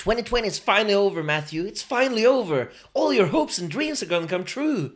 [0.00, 1.66] 2020 is finally over, Matthew.
[1.66, 2.70] It's finally over.
[2.94, 4.92] All your hopes and dreams are gonna come true.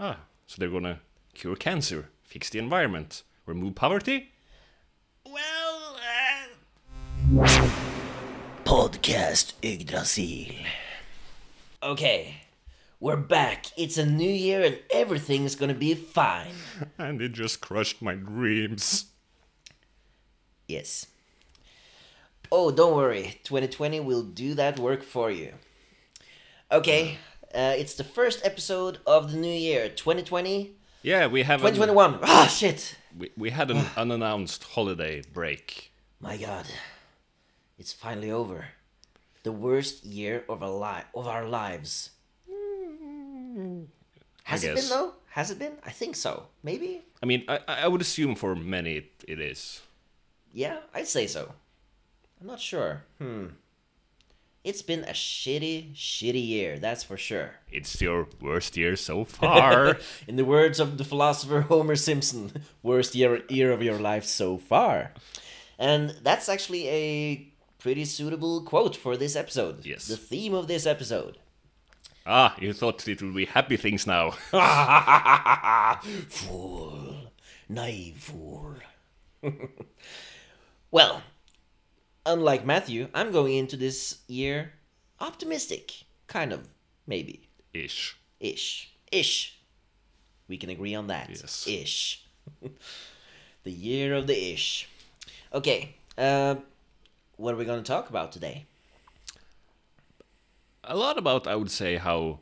[0.00, 0.18] Ah,
[0.48, 0.98] so they're gonna
[1.32, 4.32] cure cancer, fix the environment, remove poverty?
[5.24, 5.96] Well,
[7.36, 7.46] uh...
[8.64, 10.56] Podcast Yggdrasil.
[11.80, 12.34] Okay,
[12.98, 13.66] we're back.
[13.76, 16.56] It's a new year and everything's gonna be fine.
[16.98, 19.04] And it just crushed my dreams.
[20.66, 21.06] Yes.
[22.54, 23.40] Oh, don't worry.
[23.44, 25.54] 2020 will do that work for you.
[26.70, 27.16] Okay,
[27.54, 30.72] uh, it's the first episode of the new year, 2020.
[31.02, 32.18] Yeah, we have 2021.
[32.22, 32.98] Ah, shit.
[33.16, 35.92] we, we had an unannounced holiday break.
[36.20, 36.66] My god.
[37.78, 38.66] It's finally over.
[39.44, 42.10] The worst year of our, li- of our lives.
[44.44, 45.14] Has it been though?
[45.30, 45.72] Has it been?
[45.86, 46.48] I think so.
[46.62, 47.00] Maybe?
[47.22, 49.80] I mean, I, I would assume for many it, it is.
[50.52, 51.54] Yeah, I'd say so.
[52.42, 53.04] I'm not sure.
[53.18, 53.46] Hmm.
[54.64, 57.50] It's been a shitty, shitty year, that's for sure.
[57.70, 59.98] It's your worst year so far.
[60.26, 64.58] In the words of the philosopher Homer Simpson, worst year, year of your life so
[64.58, 65.12] far.
[65.78, 67.46] And that's actually a
[67.78, 69.86] pretty suitable quote for this episode.
[69.86, 70.08] Yes.
[70.08, 71.38] The theme of this episode.
[72.26, 74.30] ah, you thought it would be happy things now.
[76.28, 77.30] fool.
[77.68, 78.74] Naive fool.
[80.90, 81.22] well,
[82.26, 84.72] unlike Matthew, I'm going into this year
[85.20, 86.04] optimistic.
[86.26, 86.68] Kind of,
[87.06, 87.48] maybe.
[87.72, 88.16] Ish.
[88.40, 88.92] Ish.
[89.10, 89.58] Ish.
[90.48, 91.28] We can agree on that.
[91.30, 91.66] Yes.
[91.66, 92.26] Ish.
[93.64, 94.88] the year of the ish.
[95.52, 95.94] Okay.
[96.16, 96.56] Uh,
[97.36, 98.66] what are we going to talk about today?
[100.84, 102.40] A lot about, I would say, how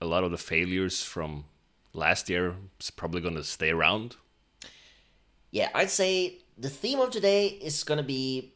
[0.00, 1.44] a lot of the failures from
[1.92, 4.16] last year is probably going to stay around.
[5.50, 8.52] Yeah, I'd say the theme of today is going to be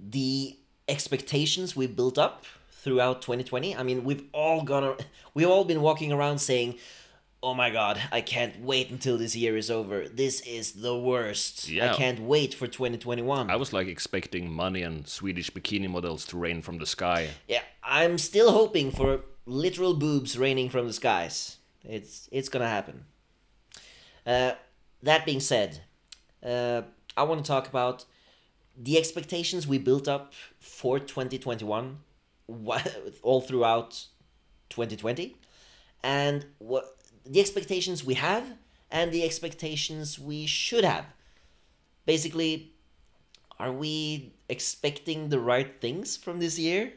[0.00, 0.56] the
[0.88, 3.76] expectations we built up throughout 2020.
[3.76, 4.96] I mean, we've all gonna
[5.34, 6.76] we've all been walking around saying,
[7.42, 10.08] "Oh my god, I can't wait until this year is over.
[10.08, 11.68] This is the worst.
[11.68, 11.92] Yeah.
[11.92, 16.36] I can't wait for 2021." I was like expecting money and Swedish bikini models to
[16.36, 17.30] rain from the sky.
[17.48, 21.58] Yeah, I'm still hoping for literal boobs raining from the skies.
[21.84, 23.04] It's it's gonna happen.
[24.24, 24.52] Uh,
[25.02, 25.80] that being said,
[26.42, 26.82] uh,
[27.16, 28.04] I want to talk about
[28.76, 31.98] the expectations we built up for 2021,
[32.46, 32.82] wha-
[33.22, 34.04] all throughout
[34.70, 35.36] 2020,
[36.02, 38.44] and what the expectations we have
[38.90, 41.06] and the expectations we should have.
[42.04, 42.72] Basically,
[43.58, 46.92] are we expecting the right things from this year?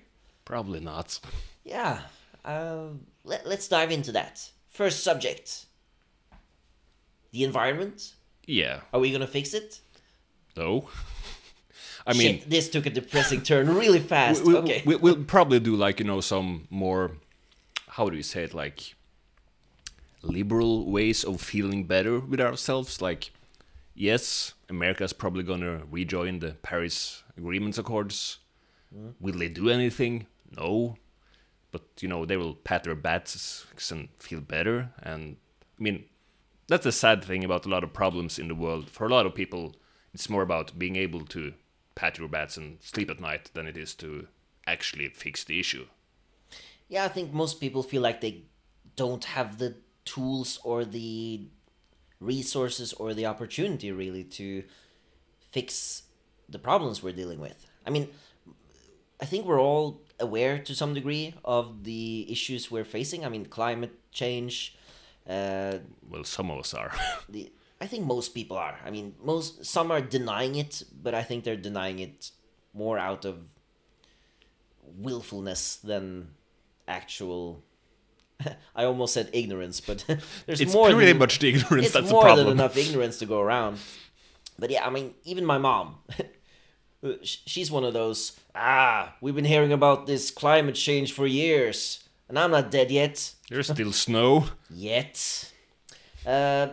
[0.46, 1.20] Probably not.
[1.64, 2.02] Yeah,
[2.46, 2.88] uh,
[3.24, 4.50] let, let's dive into that.
[4.68, 5.66] First subject
[7.32, 8.14] the environment.
[8.46, 8.82] Yeah.
[8.92, 9.82] Are we gonna fix it?
[10.58, 10.90] No.
[12.10, 14.44] I mean, Shit, this took a depressing turn really fast.
[14.44, 14.82] we, okay.
[14.84, 17.12] we, we'll probably do like you know some more
[17.90, 18.96] how do you say it like
[20.24, 23.00] liberal ways of feeling better with ourselves.
[23.02, 23.32] Like
[23.94, 28.40] yes america's probably gonna rejoin the paris agreements accords.
[28.96, 29.10] Mm-hmm.
[29.20, 30.26] Will they do anything?
[30.58, 30.98] No.
[31.72, 34.90] But you know they will pat their backs and feel better.
[35.04, 35.38] And
[35.80, 36.06] i mean
[36.68, 38.90] that's the sad thing about a lot of problems in the world.
[38.90, 39.76] For a lot of people
[40.12, 41.54] it's more about being able to
[42.00, 44.28] pat your bats and sleep at night than it is to
[44.66, 45.86] actually fix the issue
[46.90, 48.42] yeah, I think most people feel like they
[48.96, 51.48] don't have the tools or the
[52.20, 54.64] resources or the opportunity really to
[55.52, 56.04] fix
[56.50, 57.66] the problems we're dealing with.
[57.86, 58.10] I mean,
[59.22, 63.24] I think we're all aware to some degree of the issues we're facing.
[63.24, 64.76] I mean, climate change.
[65.30, 65.78] Uh,
[66.10, 66.92] well some of us are
[67.30, 67.52] the
[67.82, 68.78] I think most people are.
[68.86, 72.32] I mean, most some are denying it, but I think they're denying it
[72.74, 73.40] more out of
[74.84, 76.32] willfulness than
[76.88, 77.64] actual.
[78.76, 80.04] I almost said ignorance, but
[80.46, 82.76] there's it's more pretty than, much the ignorance it's that's the more problem than enough
[82.78, 83.78] ignorance to go around.
[84.58, 86.00] But yeah, I mean, even my mom,
[87.24, 88.38] she's one of those.
[88.54, 93.34] Ah, we've been hearing about this climate change for years, and I'm not dead yet.
[93.50, 95.52] there's still snow Yet.
[96.26, 96.68] Uh,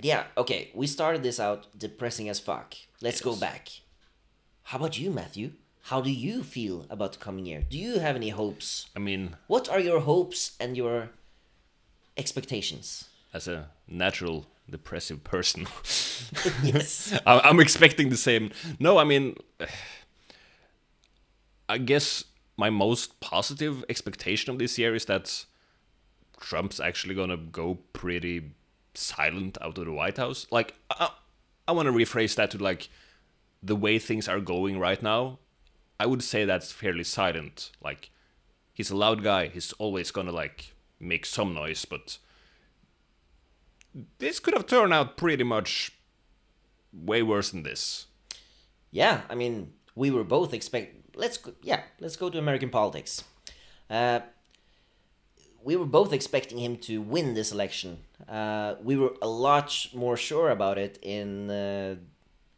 [0.00, 2.74] yeah, okay, we started this out depressing as fuck.
[3.00, 3.68] Let's go back.
[4.64, 5.52] How about you, Matthew?
[5.84, 7.62] How do you feel about the coming year?
[7.68, 8.86] Do you have any hopes?
[8.96, 11.10] i mean What are your hopes and your
[12.16, 13.04] expectations?
[13.34, 15.66] as a natural depressive person
[16.62, 17.18] yes.
[17.26, 18.50] I'm expecting the same
[18.80, 19.36] no i mean
[21.68, 22.24] i guess
[22.56, 25.44] my most positive expectation of this year is that
[26.40, 28.52] trump's actually gonna go pretty
[28.96, 31.10] silent out of the white house like i,
[31.68, 32.88] I want to rephrase that to like
[33.62, 35.38] the way things are going right now
[35.98, 37.70] I would say that's fairly silent.
[37.82, 38.10] Like,
[38.72, 39.48] he's a loud guy.
[39.48, 42.18] He's always gonna like make some noise, but
[44.18, 45.92] this could have turned out pretty much
[46.92, 48.06] way worse than this.
[48.90, 51.16] Yeah, I mean, we were both expect.
[51.16, 53.24] Let's go, yeah, let's go to American politics.
[53.88, 54.20] Uh,
[55.66, 57.98] we were both expecting him to win this election.
[58.28, 61.96] Uh, we were a lot more sure about it in uh,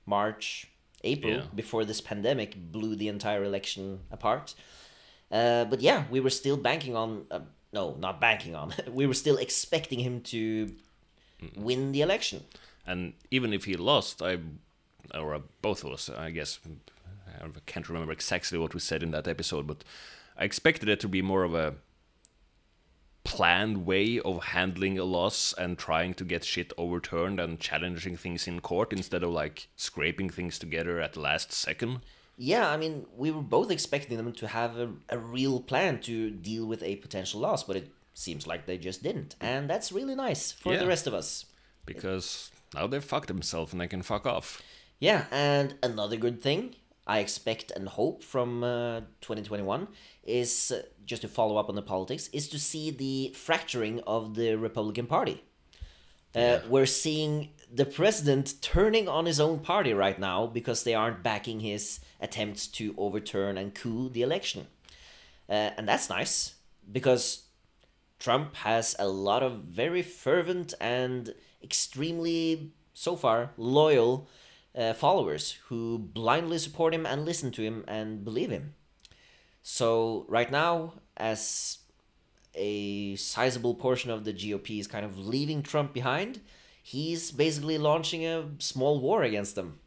[0.04, 0.66] March,
[1.02, 1.42] April, Yeah.
[1.54, 4.54] before this pandemic blew the entire election apart.
[5.32, 7.24] Uh, but yeah, we were still banking on.
[7.30, 7.40] Uh,
[7.72, 8.74] no, not banking on.
[8.92, 10.74] we were still expecting him to
[11.56, 12.44] win the election.
[12.86, 14.38] And even if he lost, I,
[15.14, 16.60] or uh, both of us, I guess,
[17.42, 19.82] I can't remember exactly what we said in that episode, but
[20.36, 21.74] I expected it to be more of a
[23.28, 28.46] planned way of handling a loss and trying to get shit overturned and challenging things
[28.48, 32.00] in court instead of like scraping things together at the last second.
[32.36, 36.30] Yeah, I mean, we were both expecting them to have a, a real plan to
[36.30, 39.34] deal with a potential loss, but it seems like they just didn't.
[39.40, 40.78] And that's really nice for Yeah.
[40.80, 41.46] the rest of us.
[41.84, 44.62] Because now they've fucked themselves and they can fuck off.
[45.00, 46.74] Yeah, and another good thing
[47.06, 49.88] I expect and hope from uh, 2021
[50.24, 54.34] is, uh, just to follow up on the politics, is to see the fracturing of
[54.34, 55.42] the Republican Party.
[56.34, 61.22] Uh, we're seeing the president turning on his own party right now because they aren't
[61.22, 64.66] backing his attempts to overturn and coup the election.
[65.48, 66.54] Uh, and that's nice
[66.92, 67.44] because
[68.18, 74.28] Trump has a lot of very fervent and extremely, so far, loyal
[74.76, 78.74] uh, followers who blindly support him and listen to him and believe him.
[79.70, 81.80] So, right now, as
[82.54, 86.40] a sizable portion of the GOP is kind of leaving Trump behind,
[86.82, 89.78] he's basically launching a small war against them.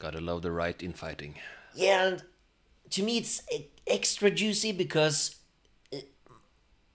[0.00, 1.36] Gotta love the right infighting.
[1.72, 2.24] Yeah, and
[2.90, 5.36] to me, it's e- extra juicy because
[5.94, 5.98] uh,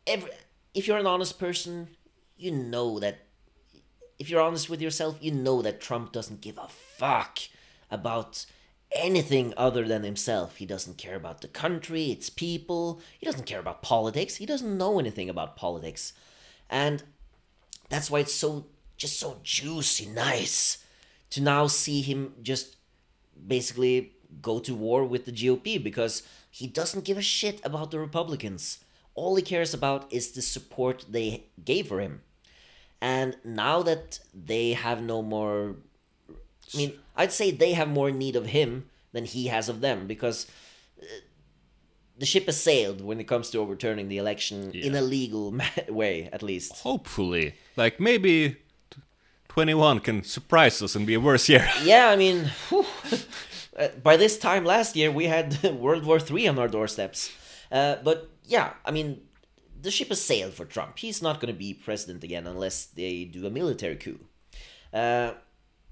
[0.06, 0.32] every,
[0.74, 1.88] if you're an honest person,
[2.36, 3.20] you know that
[4.20, 7.40] if you're honest with yourself, you know that Trump doesn't give a fuck
[7.90, 8.46] about
[8.96, 10.58] anything other than himself.
[10.58, 13.02] He doesn't care about the country, its people.
[13.20, 14.36] He doesn't care about politics.
[14.36, 16.14] He doesn't know anything about politics.
[16.70, 17.04] And
[17.90, 18.68] that's why it's so
[18.98, 20.86] just so juicy nice
[21.32, 22.76] to now see him just
[23.48, 28.00] basically go to war with the GOP because he doesn't give a shit about the
[28.00, 28.80] Republicans.
[29.16, 32.22] All he cares about is the support they gave for him.
[33.02, 35.78] And now that they have no more
[36.74, 40.08] I mean, I'd say they have more need of him than he has of them
[40.08, 40.48] because
[41.02, 41.06] uh,
[42.18, 45.54] the ship has sailed when it comes to overturning the election in a legal
[45.90, 46.74] way, at least.
[46.78, 47.56] Hopefully.
[47.76, 48.58] Like maybe
[49.50, 51.70] 21 can surprise us and be a worse year.
[51.84, 52.86] Yeah, I mean, whew.
[53.78, 57.32] Uh, by this time last year, we had World War III on our doorsteps.
[57.72, 59.22] Uh, but yeah, I mean,
[59.82, 61.00] the ship has sailed for Trump.
[61.00, 64.20] He's not going to be president again unless they do a military coup.
[64.94, 65.32] Uh,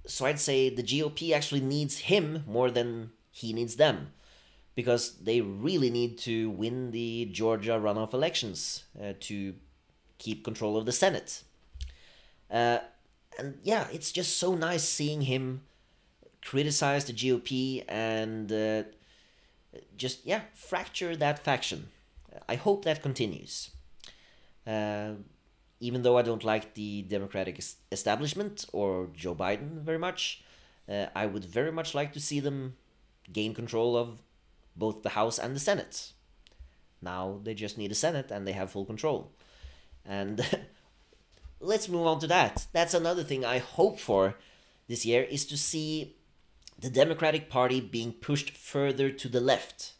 [0.09, 4.13] so I'd say the GOP actually needs him more than he needs them.
[4.75, 9.55] Because they really need to win the Georgia runoff elections uh, to
[10.19, 11.43] keep control of the Senate.
[12.49, 12.79] Uh,
[13.37, 15.61] and yeah, it's just so nice seeing him
[16.41, 18.83] criticize the GOP and uh,
[19.97, 21.89] just yeah fracture that faction.
[22.47, 23.71] I hope that continues.
[25.79, 30.43] Even though I don't like the Democratic establishment or Joe Biden very much,
[30.89, 32.75] uh, I would very much like to see them
[33.31, 34.21] gain control of
[34.75, 36.13] both the House and the Senate.
[37.01, 39.31] Now they just need a Senate and they have full control.
[40.05, 40.45] And
[41.59, 42.67] let's move on to that.
[42.73, 44.35] That's another thing I hope for
[44.87, 46.15] this year is to see
[46.77, 49.93] the Democratic Party being pushed further to the left.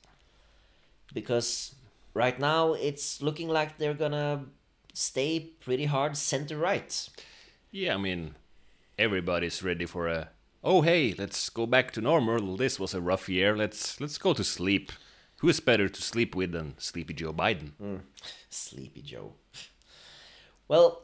[1.14, 1.76] Because
[2.14, 4.46] right now it's looking like they're gonna
[4.94, 7.10] stay pretty hard center right.
[7.72, 8.36] Yeah, I mean,
[8.98, 10.30] everybody's ready for a.
[10.64, 12.58] Oh hey, let's go back to normal.
[12.58, 13.56] This was a rough year.
[13.56, 14.92] Let's let's go to sleep.
[15.38, 17.72] Who is better to sleep with than Sleepy Joe Biden?
[18.50, 19.36] Sleepy Joe.
[20.68, 21.04] Well,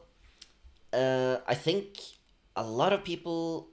[0.92, 1.98] uh, I think
[2.54, 3.68] a lot of people.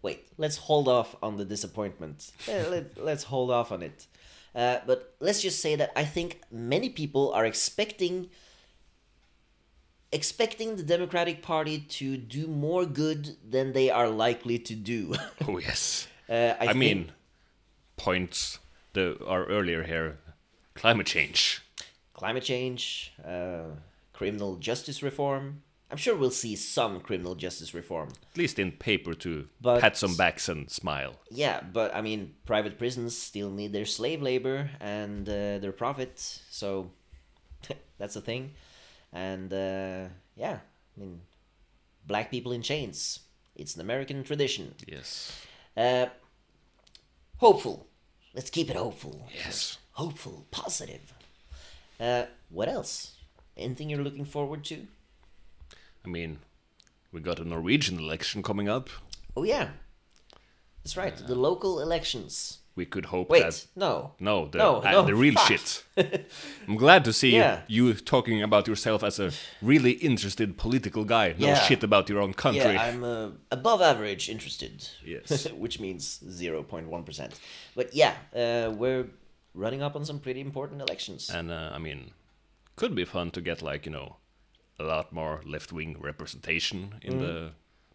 [0.00, 2.30] Wait, let's hold off on the disappointment.
[2.48, 4.06] Eh, let, let's hold off on it.
[4.54, 8.30] Uh, but let's just say that I think many people are expecting
[10.12, 15.14] expecting the Democratic Party to do more good than they are likely to do.
[15.48, 16.08] Oh yes.
[16.28, 17.12] Uh, I, I, mean,
[17.96, 18.58] points
[18.92, 20.18] the are earlier here,
[20.74, 21.62] climate change.
[22.12, 23.64] climate change, uh,
[24.12, 28.10] criminal justice reform, I'm sure we'll see some criminal justice reform.
[28.32, 31.14] At least in paper to But- pat some backs and smile.
[31.30, 36.18] Yeah, but I mean, private prisons still need their slave labor and uh, their profit,
[36.50, 36.90] so
[37.98, 38.52] that's a thing.
[39.12, 40.58] And uh, yeah,
[40.96, 41.20] I mean,
[42.06, 43.20] black people in chains.
[43.56, 44.74] It's an American tradition.
[44.86, 45.32] Yes.
[45.76, 46.06] Uh,
[47.38, 47.86] hopeful.
[48.34, 49.28] Let's keep it hopeful.
[49.34, 49.78] Yes.
[49.92, 51.12] Hopeful, positive.
[51.98, 53.14] Uh, what else?
[53.56, 54.86] Anything you're looking forward to?
[56.04, 56.38] I mean,
[57.10, 58.88] we got a Norwegian election coming up.
[59.36, 59.70] Oh yeah,
[60.84, 61.16] that's right.
[61.16, 62.58] The local elections.
[62.78, 64.12] We could hope Wait, that no.
[64.20, 65.48] no, the No, uh, no, the real fuck.
[65.48, 65.84] shit.
[66.68, 67.60] I'm glad to see Yeah.
[67.68, 69.30] you talking about yourself as a
[69.62, 71.34] really interested political guy.
[71.38, 71.66] No Yeah.
[71.68, 72.72] shit about your own country.
[72.74, 74.88] Yeah, I'm uh, above average interested.
[75.04, 75.46] Yes.
[75.62, 77.32] which means 0.1%.
[77.74, 79.06] But yeah, uh, we're
[79.54, 81.30] running up on some pretty important elections.
[81.30, 82.12] And uh, I mean,
[82.76, 84.16] could be fun to get like you know
[84.78, 87.20] a lot more left wing representation in Mm.
[87.20, 87.50] the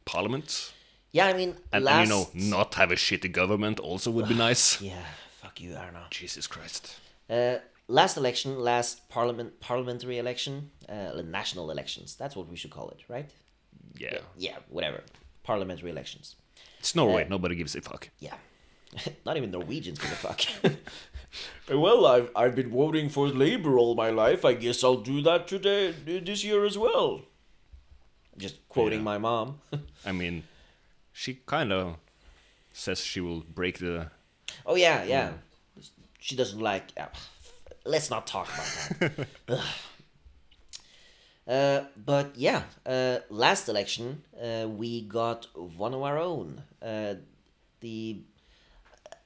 [0.05, 0.73] parliament,
[1.13, 1.95] yeah, I mean, and, last...
[1.95, 4.81] and you know not have a shitty government also would be nice.
[4.81, 5.05] Yeah,
[5.41, 6.07] fuck you, Erna.
[6.09, 6.99] Jesus Christ.
[7.29, 7.55] Uh,
[7.87, 12.15] last election, last parliament parliamentary election, uh, national elections.
[12.15, 13.29] That's what we should call it, right?
[13.97, 15.03] Yeah, Yeah, whatever.
[15.43, 16.35] Parliamentary elections.
[16.79, 17.23] it's Norway.
[17.25, 18.09] Uh, Nobody gives a fuck.
[18.19, 18.35] Yeah.
[19.25, 20.41] Not even Norwegians give a fuck.
[21.69, 24.45] Well, I've, I've been voting for Labour all my life.
[24.45, 27.21] I guess I'll do that today, this year as well.
[28.37, 29.03] Just quoting Yeah.
[29.05, 29.59] my mom.
[30.05, 30.43] I mean,
[31.13, 31.97] she kind of
[32.73, 34.09] says she will break the.
[34.65, 35.31] oh yeah, yeah.
[36.19, 36.91] She doesn't like.
[36.99, 37.09] ah,
[37.85, 38.49] let's not talk
[38.99, 39.59] about that.
[41.45, 46.63] Uh, but yeah, uh, last election uh, we got one of our own.
[46.81, 47.15] Uh,
[47.81, 48.21] the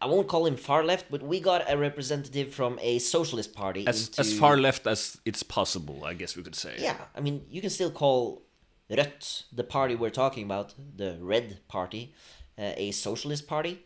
[0.01, 3.85] I won't call him far left, but we got a representative from a socialist party.
[3.87, 6.75] As, into, as far left as it's possible, I guess we could say.
[6.79, 8.43] Yeah, I mean, you can still call
[8.89, 12.13] Rødt, the party we're talking about, the Red Party,
[12.57, 13.83] uh, a socialist party,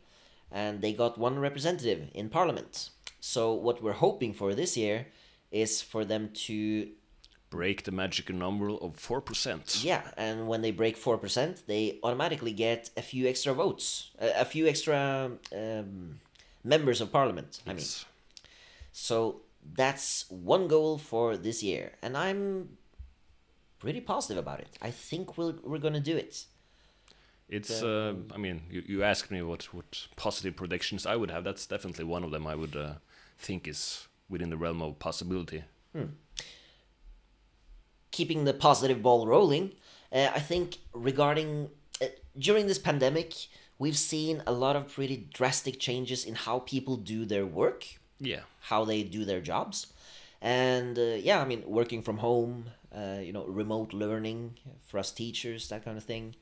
[0.51, 2.89] and they got one representative in parliament.
[3.19, 5.07] So what we're hoping for this year
[5.51, 6.87] is for them to
[7.49, 9.83] Break the magic number of 4%.
[9.83, 14.41] yeah, and when they break four percent, they automatically get a few extra votes, a,
[14.41, 16.21] a few extra um,
[16.63, 17.59] members of parliament.
[17.67, 18.05] I mean, Yes.
[18.93, 19.41] So
[19.75, 22.77] that's one goal for this year, and I'm
[23.81, 24.67] pretty positive about it.
[24.81, 26.45] I think we'll, we're gonna do it.
[27.49, 31.43] It's, uh, I mean, you, you asked me what, what positive predictions I would have.
[31.43, 32.93] That's definitely one of them I would uh,
[33.37, 35.63] think is within the realm of possibility.
[38.11, 39.73] Keeping the positive ball rolling,
[40.13, 41.69] uh, I think regarding
[42.01, 42.05] uh,
[42.37, 43.33] during this pandemic,
[43.79, 47.85] we've seen a lot of pretty drastic changes in how people do their work,
[48.19, 48.41] Yeah.
[48.61, 49.87] how they do their jobs,
[50.41, 54.57] and uh, yeah, I mean, working from home, uh, you know, remote learning
[54.87, 56.35] for us teachers, that kind of thing.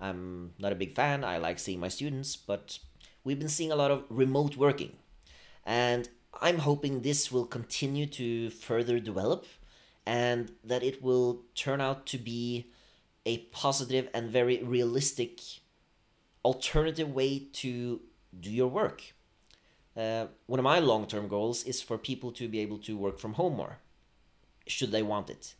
[0.00, 1.24] I'm not a big fan.
[1.24, 2.78] I like seeing my students, but
[3.22, 4.96] we've been seeing a lot of remote working.
[5.64, 6.08] And
[6.40, 9.46] I'm hoping this will continue to further develop
[10.06, 12.66] and that it will turn out to be
[13.24, 15.40] a positive and very realistic
[16.44, 18.00] alternative way to
[18.38, 19.14] do your work.
[19.96, 23.18] Uh, one of my long term goals is for people to be able to work
[23.18, 23.78] from home more,
[24.66, 25.54] should they want it.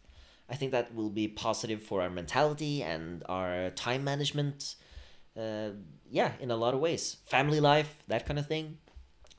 [0.48, 4.74] I think that will be positive for our mentality and our time management.
[5.38, 5.70] Uh,
[6.10, 7.16] yeah, in a lot of ways.
[7.24, 8.78] Family life, that kind of thing.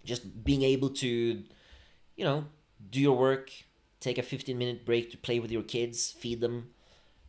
[0.04, 2.46] Just being able to, you know,
[2.90, 3.52] do your work,
[4.00, 6.70] take a 15 minute break to play with your kids, feed them,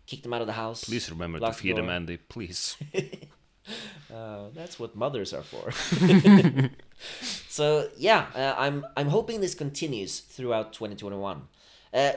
[0.06, 0.84] kick them out of the house.
[0.84, 1.90] Please remember to the feed them.
[1.90, 2.16] Andy.
[2.16, 2.76] Please.
[4.14, 5.72] Uh, that's what mothers are for.
[7.56, 11.48] so yeah, uh, I'm I'm hoping this continues throughout 2021.
[11.94, 12.12] Uh,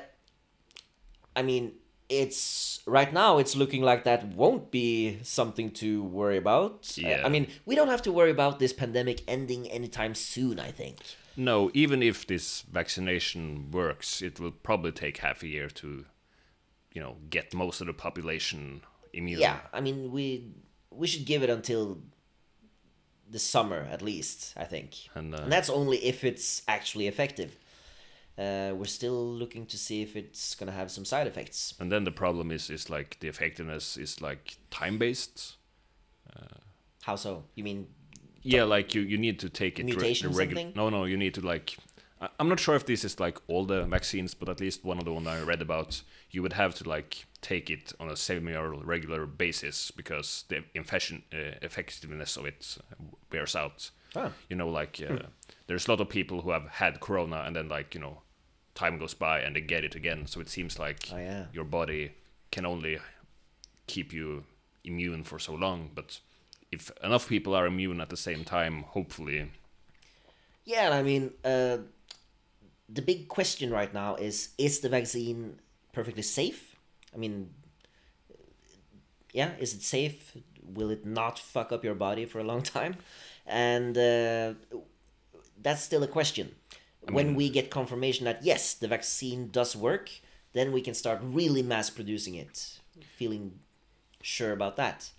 [1.33, 1.73] I mean,
[2.09, 6.91] it's right now it's looking like that won't be something to worry about.
[6.97, 7.25] Uh, Yeah.
[7.25, 10.59] I mean, we don't have to worry about this pandemic ending anytime soon.
[10.59, 10.97] I think.
[11.37, 16.05] No, even if this vaccination works, it will probably take half a year to,
[16.93, 18.81] you know, get most of the population
[19.13, 19.39] immune.
[19.39, 20.51] Yeah, I mean we
[20.91, 21.99] we should give it until
[23.31, 24.53] the summer at least.
[24.57, 24.95] I think.
[25.15, 27.57] And, uh, And that's only if it's actually effective.
[28.37, 31.73] Uh, we're still looking to see if it's gonna have some side effects.
[31.79, 35.57] And then the problem is, is like the effectiveness is like time based.
[37.03, 37.43] How so?
[37.55, 37.87] You mean?
[38.41, 40.73] Yeah, like you, you need to take it re- Mutation the something?
[40.75, 41.77] No, no, you need to like.
[42.37, 45.05] I'm not sure if this is like all the vaccines, but at least one of
[45.05, 48.53] the ones I read about, you would have to like take it on a semi
[48.53, 52.77] or regular basis because the infection uh, effectiveness of it
[53.31, 53.89] wears out.
[54.15, 54.31] Ah.
[54.49, 55.27] You know, like uh,
[55.67, 58.21] there's a lot of people who have had corona and then like you know,
[58.75, 60.27] time goes by and they get it again.
[60.27, 61.45] So it seems like Oh, yeah.
[61.53, 62.11] your body
[62.51, 62.99] can only
[63.87, 64.43] keep you
[64.83, 65.91] immune for so long.
[65.95, 66.19] But
[66.71, 69.51] if enough people are immune at the same time, hopefully,
[70.65, 71.77] Yeah, I mean, uh,
[72.91, 75.59] the big question right now is: Is the vaccine
[75.93, 76.75] perfectly safe?
[77.13, 77.49] I mean,
[79.33, 80.35] yeah, is it safe?
[80.63, 82.97] Will it not fuck up your body for a long time?
[83.45, 84.53] And uh,
[85.61, 86.55] that's still a question.
[87.09, 90.11] when we get confirmation that yes, the vaccine does work,
[90.53, 92.79] then we can start really mass producing it,
[93.15, 93.59] feeling
[94.21, 95.11] sure about that.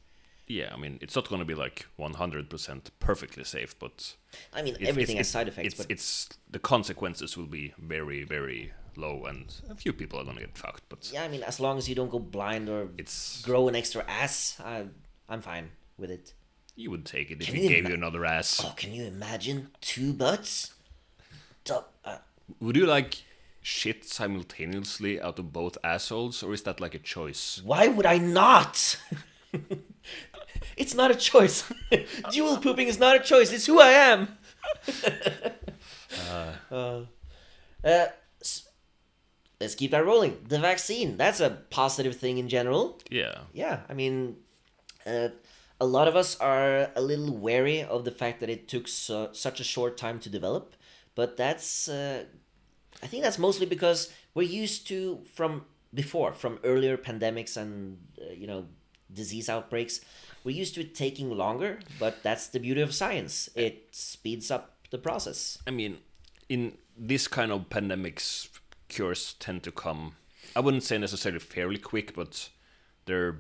[0.50, 4.16] Yeah, I mean, it's not going to be like 100% perfectly safe, but
[4.52, 8.24] I mean, everything it's, has side effects, It's, but it's the consequences will be very,
[8.24, 10.82] very low, and a few people are going to get fucked.
[10.88, 13.76] But yeah, I mean, as long as you don't go blind or it's grow an
[13.76, 14.86] extra ass, I,
[15.28, 16.34] I'm fine with it.
[16.74, 18.60] you would take it if Can you gave ima- you another ass.
[18.64, 20.74] Oh, can you imagine two butts?
[21.70, 22.16] Uh,
[22.58, 23.22] Would you like
[23.62, 27.60] shit simultaneously out of both assholes, or is that like a choice?
[27.64, 28.98] why would I not?
[30.76, 31.64] it's not a choice.
[32.32, 33.52] Dual pooping is not a choice.
[33.52, 34.36] It's who I am.
[36.70, 37.02] uh,
[37.84, 38.06] uh,
[38.40, 38.68] s-
[39.60, 40.38] let's keep that rolling.
[40.48, 41.16] The vaccine.
[41.16, 43.00] That's a positive thing in general.
[43.10, 44.36] Yeah, Yeah, I mean,
[45.06, 45.28] uh,
[45.80, 49.30] a lot of us are a little wary of the fact that it took so,
[49.32, 50.74] such a short time to develop,
[51.14, 52.24] but that's, uh,
[53.02, 55.64] I think that's mostly because we're used to from
[55.94, 58.66] before, from earlier pandemics and uh, you know
[59.12, 60.00] disease outbreaks,
[60.44, 61.80] we're used to it taking longer.
[61.98, 65.58] But that's the beauty of science; it speeds up the process.
[65.66, 65.98] I mean,
[66.48, 68.48] in this kind of pandemics,
[68.88, 70.16] cures tend to come.
[70.56, 72.48] I wouldn't say necessarily fairly quick, but
[73.06, 73.38] they're.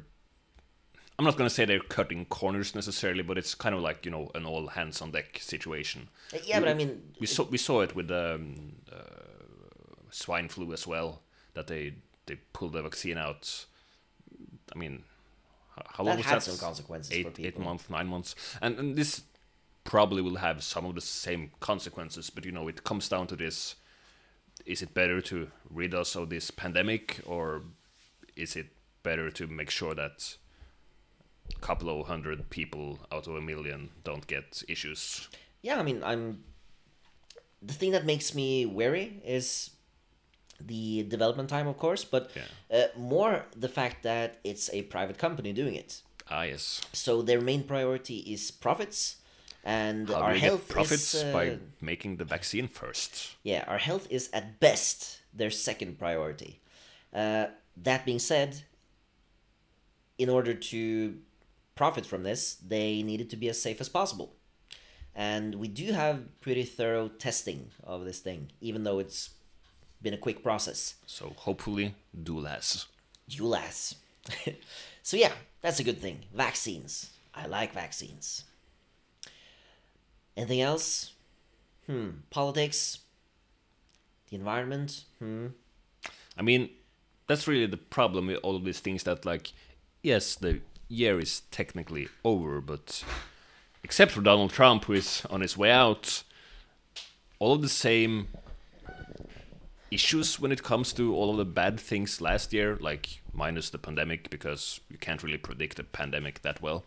[1.18, 4.30] I'm not gonna say they're cutting corners necessarily, but it's kind of like you know
[4.34, 6.08] an all hands on deck situation.
[6.32, 10.72] Uh, Yeah, but I mean, We saw we saw it with um, uh, swine flu
[10.72, 11.22] as well.
[11.54, 11.94] That they
[12.26, 13.66] they pulled the vaccine out.
[14.74, 15.02] I mean,
[15.92, 16.42] how, long that was had that?
[16.42, 17.62] some consequences eight for people.
[17.62, 19.22] eight months, nine months, and, and this
[19.84, 22.30] probably will have some of the same consequences.
[22.30, 23.76] But you know, it comes down to this:
[24.66, 27.62] is it better to rid us of this pandemic, or
[28.36, 28.68] is it
[29.02, 30.36] better to make sure that
[31.54, 35.28] a couple of hundred people out of a million don't get issues?
[35.62, 36.44] yeah, I mean, I'm.
[37.62, 39.70] The thing that makes me wary is
[40.66, 42.44] the development time, of course, but Yeah.
[42.78, 46.02] uh, more the fact that it's a private company doing it.
[46.28, 46.80] Ah, yes.
[46.92, 49.16] So their main priority is profits,
[49.64, 53.36] and How our health profits is uh, by making the vaccine first?
[53.42, 56.60] yeah, our health is at best their second priority.
[57.12, 57.46] Uh,
[57.76, 58.62] that being said,
[60.18, 61.18] in order to
[61.74, 64.34] profit from this, they needed to be as safe as possible.
[65.14, 69.30] And we do have pretty thorough testing of this thing, even though it's
[70.02, 70.94] been a quick process.
[71.06, 72.86] So hopefully, do less.
[73.28, 73.94] Do less.
[75.02, 76.20] so yeah, that's a good thing.
[76.34, 77.10] Vaccines.
[77.34, 78.44] I like vaccines.
[80.36, 81.12] Anything else?
[81.86, 82.10] Hmm.
[82.30, 82.98] Politics.
[84.28, 85.04] The environment.
[85.18, 85.48] Hmm.
[86.36, 86.70] I mean,
[87.26, 89.52] that's really the problem with all of these things that, like,
[90.02, 93.04] yes, the year is technically over, but
[93.84, 96.22] except for Donald Trump, who is on his way out,
[97.38, 98.28] all of the same
[99.90, 103.78] issues when it comes to all of the bad things last year, like minus the
[103.78, 106.84] pandemic, because you can't really predict a pandemic that well,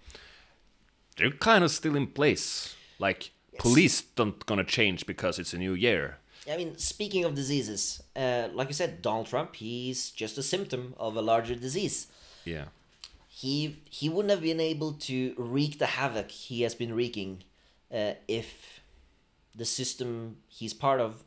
[1.18, 2.76] they're kind of still in place.
[3.00, 6.18] Like, police don't gonna change because it's a new year.
[6.52, 10.94] I mean, speaking of diseases, uh, like you said, Donald Trump, he's just a symptom
[10.98, 12.08] of a larger disease.
[12.44, 12.66] Yeah.
[13.30, 17.44] He he wouldn't have been able to wreak the havoc he has been wreaking
[17.94, 18.82] uh, if
[19.56, 21.24] the system he's part of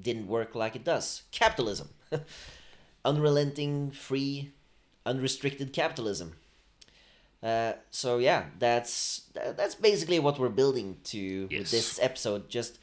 [0.00, 1.22] didn't work like it does.
[1.32, 1.88] Capitalism,
[3.04, 4.52] unrelenting, free,
[5.04, 6.34] unrestricted capitalism.
[7.42, 11.70] Uh, so yeah, that's that's basically what we're building to Yes.
[11.70, 12.48] this episode.
[12.48, 12.78] Just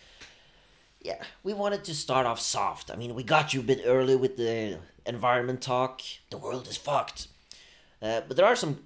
[1.01, 2.89] yeah, we wanted to start off soft.
[2.91, 6.01] I mean, we got you a bit early with the environment talk.
[6.29, 7.27] The world is fucked.
[8.01, 8.83] Uh, but there are some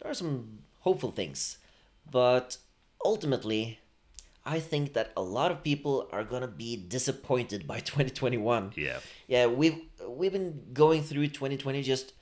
[0.00, 1.58] there are some hopeful things.
[2.10, 2.58] But
[3.04, 3.80] ultimately,
[4.46, 8.72] I think that a lot of people are gonna be disappointed by 2021.
[8.76, 9.00] Yeah.
[9.26, 12.12] Yeah, we've we've been going through 2020 just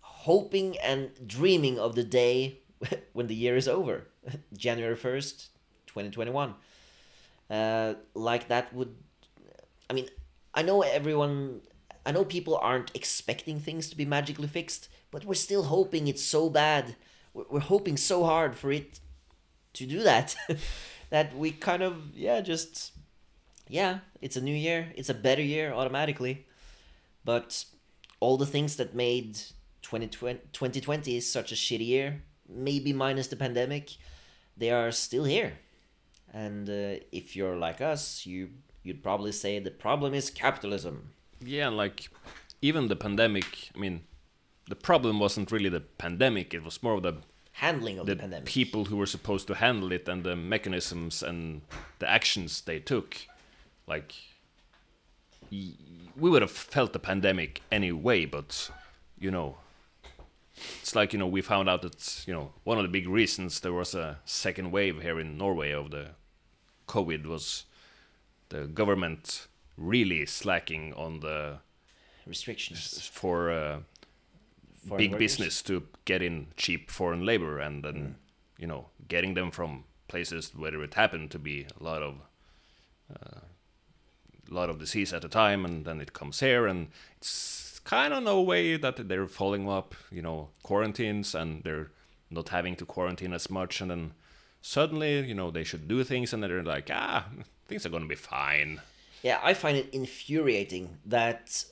[0.00, 2.60] hoping and dreaming of the day
[3.12, 4.08] when the year is over,
[4.56, 5.48] January 1st,
[5.86, 6.54] 2021.
[7.48, 8.96] Uh, like that would
[9.88, 10.08] I mean,
[10.54, 11.60] I know everyone
[12.06, 16.24] I know people aren't expecting things to be magically fixed, but we're still hoping it's
[16.24, 16.96] so bad.
[17.34, 19.00] We're, we're hoping so hard for it
[19.74, 20.34] to do that
[21.10, 22.92] that we kind of yeah, just
[23.68, 24.92] yeah, it's a new year.
[24.94, 26.46] It's a better year automatically.
[27.24, 27.64] But
[28.20, 29.34] all the things that made
[29.82, 33.96] 2020, 2020 is such a shitty year, maybe minus the pandemic,
[34.56, 35.58] they are still here.
[36.32, 38.50] And uh, if you're like us, you
[38.82, 41.10] you'd probably say the problem is capitalism.
[41.40, 42.08] Yeah, like
[42.62, 43.70] even the pandemic.
[43.74, 44.02] I mean,
[44.68, 46.54] the problem wasn't really the pandemic.
[46.54, 47.16] It was more of the
[47.56, 48.46] Handling of the, the pandemic.
[48.46, 51.62] people who were supposed to handle it and the mechanisms and
[51.98, 53.16] the actions they took.
[53.86, 54.14] Like,
[55.50, 58.70] we would have felt the pandemic anyway, but
[59.18, 59.56] you know,
[60.80, 63.60] it's like you know we found out that you know one of the big reasons
[63.60, 66.10] there was a second wave here in Norway of the
[66.88, 67.64] COVID was
[68.48, 71.58] the government really slacking on the
[72.26, 73.06] Restrictions.
[73.12, 73.78] for uh,
[74.96, 75.18] big workers.
[75.18, 78.16] business to get in cheap foreign labor and then
[78.58, 82.14] you know getting them from places where it happened to be a lot of
[83.12, 83.40] uh,
[84.50, 88.12] a lot of disease at the time and then it comes here and it's kind
[88.14, 91.90] of no way that they're following up you know quarantines and they're
[92.30, 94.12] not having to quarantine as much and then
[94.62, 97.26] suddenly you know they should do things and they're like ah
[97.68, 98.80] things are gonna be fine
[99.22, 101.64] Yeah, I find it infuriating that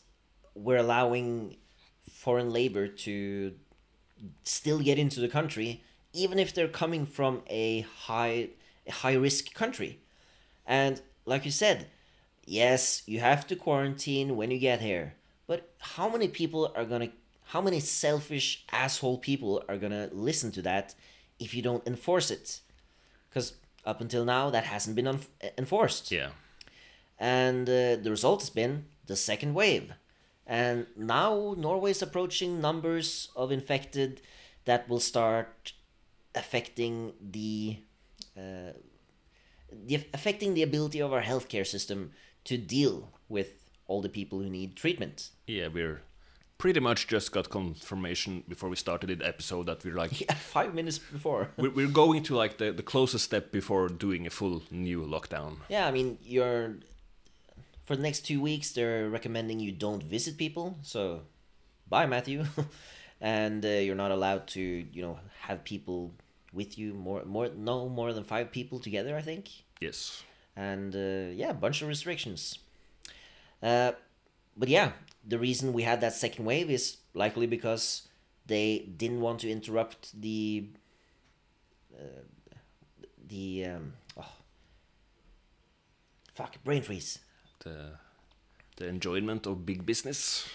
[0.54, 1.56] we're allowing
[2.24, 3.52] foreign labor to
[4.44, 5.82] still get into the country,
[6.12, 8.48] even if they're coming from a high
[9.02, 9.92] high risk country.
[10.66, 11.78] And like you said,
[12.60, 15.14] yes, you have to quarantine when you get here.
[15.46, 15.60] But
[15.94, 17.10] how many people are gonna
[17.52, 20.94] how many selfish asshole people are gonna listen to that
[21.38, 22.60] if you don't enforce it?
[23.28, 25.26] Because up until now that hasn't been un-
[25.58, 26.30] enforced yeah
[27.18, 29.92] and uh, the result has been the second wave.
[30.46, 34.20] And now Norway is approaching numbers of infected
[34.64, 35.72] that will start
[36.34, 37.78] affecting the,
[38.36, 38.72] uh,
[39.72, 42.12] the affecting the ability of our healthcare system
[42.44, 43.48] to deal with
[43.86, 45.30] all the people who need treatment.
[45.46, 46.00] yeah we're
[46.58, 50.74] pretty much just got confirmation before we started the episode that we're like Yeah, five
[50.74, 51.50] minutes before.
[51.56, 55.56] we're, we're going to like the, the closest step before doing a full new lockdown
[55.68, 56.76] Yeah, I mean, you're
[57.84, 58.72] for the next two weeks.
[58.72, 60.76] They're recommending you don't visit people.
[60.82, 61.22] So,
[61.88, 62.44] bye, Matthew.
[63.20, 66.12] and uh, you're not allowed to, you know, have people
[66.52, 69.16] with you more, more, no more than five people together.
[69.16, 69.48] I think.
[69.80, 70.22] yes
[70.56, 72.58] And uh, yeah, a bunch of restrictions.
[73.62, 73.92] Uh,
[74.56, 74.92] but yeah,
[75.26, 78.08] the reason we had that second wave is likely because
[78.46, 80.68] they didn't want to interrupt the
[81.98, 82.22] uh,
[83.26, 84.32] the um, oh,
[86.34, 87.18] fuck brain freeze.
[87.64, 87.98] The
[88.76, 90.48] the enjoyment of big business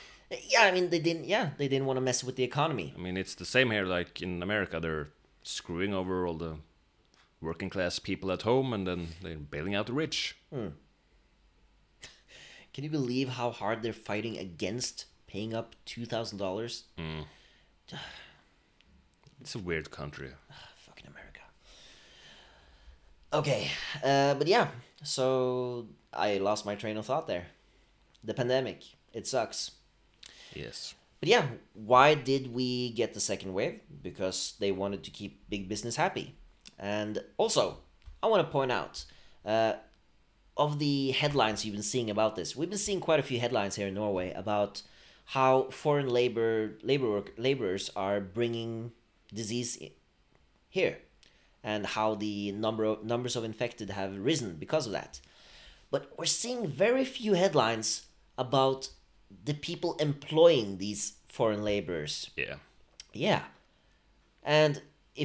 [0.54, 1.26] Yeah, I mean they didn't.
[1.26, 2.94] Yeah, they didn't want to mess with the economy.
[2.98, 5.10] i mean it's the same here like in america they're
[5.44, 6.54] screwing over all the
[7.42, 10.70] working class people at home and then they're bailing out the rich hmm.
[12.74, 16.84] Can you believe how hard they're fighting against paying up two thousand dollars?
[16.98, 17.22] Hmm.
[19.42, 20.32] it's a weird country.
[23.32, 23.70] Okay,
[24.04, 24.70] uh, but yeah,
[25.04, 27.46] so I lost my train of thought there.
[28.24, 29.72] The pandemic, it sucks.
[30.54, 33.82] yes But yeah, why did we get the second wave?
[34.02, 36.36] Because they wanted to keep big business happy.
[36.80, 37.78] And also,
[38.24, 39.06] I want to point out
[39.46, 39.74] uh,
[40.58, 43.76] of the headlines you've been seeing about this, we've been seeing quite a few headlines
[43.76, 44.82] here in Norway about
[45.26, 48.92] how foreign labor labor work, laborers are bringing
[49.32, 49.78] disease
[50.70, 50.98] here,
[51.72, 55.14] and how the number of numbers of infected have risen because of that.
[55.94, 57.88] But we're seeing very few headlines
[58.46, 58.82] about
[59.50, 61.02] the people employing these
[61.38, 62.14] foreign laborers.
[62.44, 62.58] yeah
[63.28, 63.42] Yeah.
[64.60, 64.74] And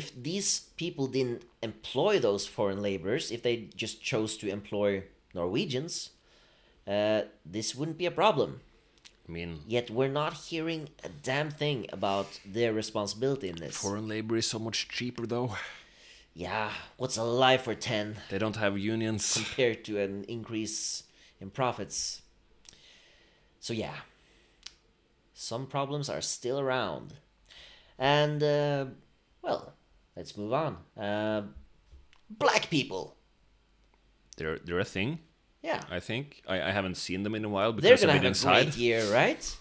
[0.01, 0.51] if these
[0.83, 4.91] people didn't employ those foreign laborers, if they just chose to employ
[5.35, 5.93] Norwegians,
[6.95, 7.21] uh,
[7.55, 8.51] this wouldn't be a problem.
[9.29, 13.75] i mean Yet we're not hearing a damn thing about their responsibility in this.
[13.85, 15.51] foreign labor is so much cheaper though
[16.35, 21.05] yeah, what's a life for 10 they don't have unions compared to an increase
[21.41, 22.23] in profits?
[23.61, 23.95] So, yeah,
[25.33, 27.15] some problems are still around.
[27.99, 28.87] And, uh,
[29.43, 29.73] well,
[30.17, 30.77] let's move on.
[30.97, 31.43] Uh,
[32.31, 33.17] black people.
[34.37, 35.19] they're they're a thing
[35.63, 35.81] Yeah.
[35.91, 38.43] i think i, I haven't seen them in a while because They're going i've to
[38.43, 39.57] been have a great year, right?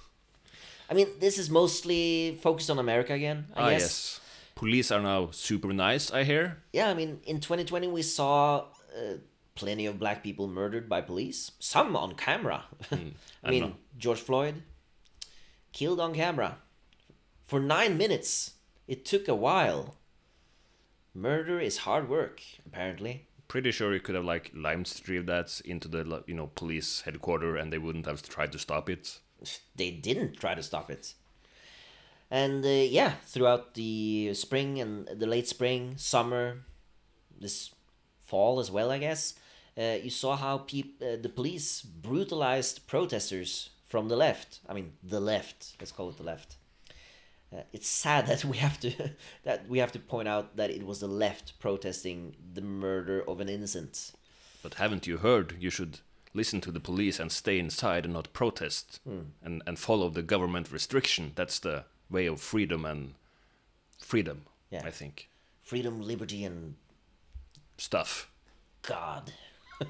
[0.89, 3.81] I mean, this is mostly focused on America again, I ah guess.
[3.81, 4.19] yes
[4.55, 8.65] police are now super nice i hear Yeah, I mean, in 2020, we saw
[8.97, 9.17] uh,
[9.55, 12.65] plenty of black people murdered by police, some on camera.
[12.91, 13.13] I
[13.43, 13.73] I mean, know.
[13.97, 14.63] George Floyd
[15.71, 16.57] killed on camera
[17.43, 18.53] for nine minutes.
[18.87, 19.95] It took a while.
[21.13, 23.27] Murder is hard work, apparently.
[23.47, 27.61] pretty sure you could have like lime streamed that into the you know police headquarters
[27.61, 29.19] and they wouldn't have tried to stop it
[29.75, 31.13] They didn't try to stop it.
[32.33, 36.63] And uh, yeah, throughout the spring and the late spring, summer,
[37.39, 37.69] this
[38.25, 39.35] fall as well, I guess,
[39.77, 44.61] uh, you saw how peop- uh, the police brutalized protesters from the left.
[44.67, 45.75] I mean, the left.
[45.79, 46.55] Let's call it the left.
[47.55, 48.91] Uh, it's sad that we have to
[49.43, 53.41] that we have to point out that it was the left protesting the murder of
[53.41, 54.11] an innocent.
[54.63, 55.55] But haven't you heard?
[55.59, 55.99] You should
[56.33, 59.19] listen to the police and stay inside and not protest Hmm.
[59.43, 61.33] and, and follow the government restriction.
[61.35, 63.13] That's the way of freedom and
[63.99, 64.81] freedom, Yeah.
[64.85, 65.29] I think.
[65.61, 66.75] Freedom, liberty, and
[67.77, 68.29] Stuff.
[68.83, 69.31] God.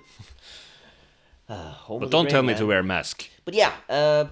[1.49, 2.57] uh, But don't tell me man.
[2.57, 3.29] to wear a mask.
[3.45, 4.25] But yeah, uh,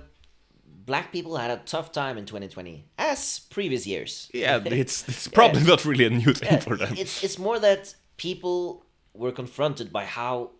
[0.85, 4.29] black people had a tough time in 2020, as previous years.
[4.33, 6.93] Yeah, it's it's probably not really a new thing Yeah, for them.
[6.97, 10.51] It's it's more that people were confronted by how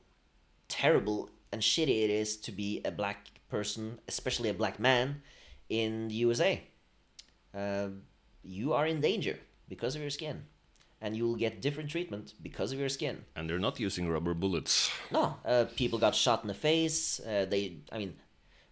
[0.68, 5.22] terrible and shitty it is to be a black person, especially a black man,
[5.70, 6.62] in the USA.
[7.54, 7.90] Uh,
[8.44, 10.44] you are in danger because of your skin,
[11.02, 13.24] and you will get different treatment because of your skin.
[13.36, 14.92] And they're not using rubber bullets.
[15.12, 17.20] No, uh, people got shot in the face.
[17.20, 18.16] Uh, they, I mean,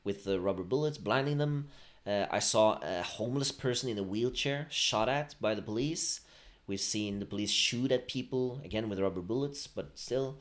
[0.04, 1.68] with the rubber bullets blinding them.
[2.08, 6.22] Uh, I saw a homeless person in a wheelchair shot at by the police.
[6.66, 10.40] We've seen the police shoot at people again with rubber bullets, but still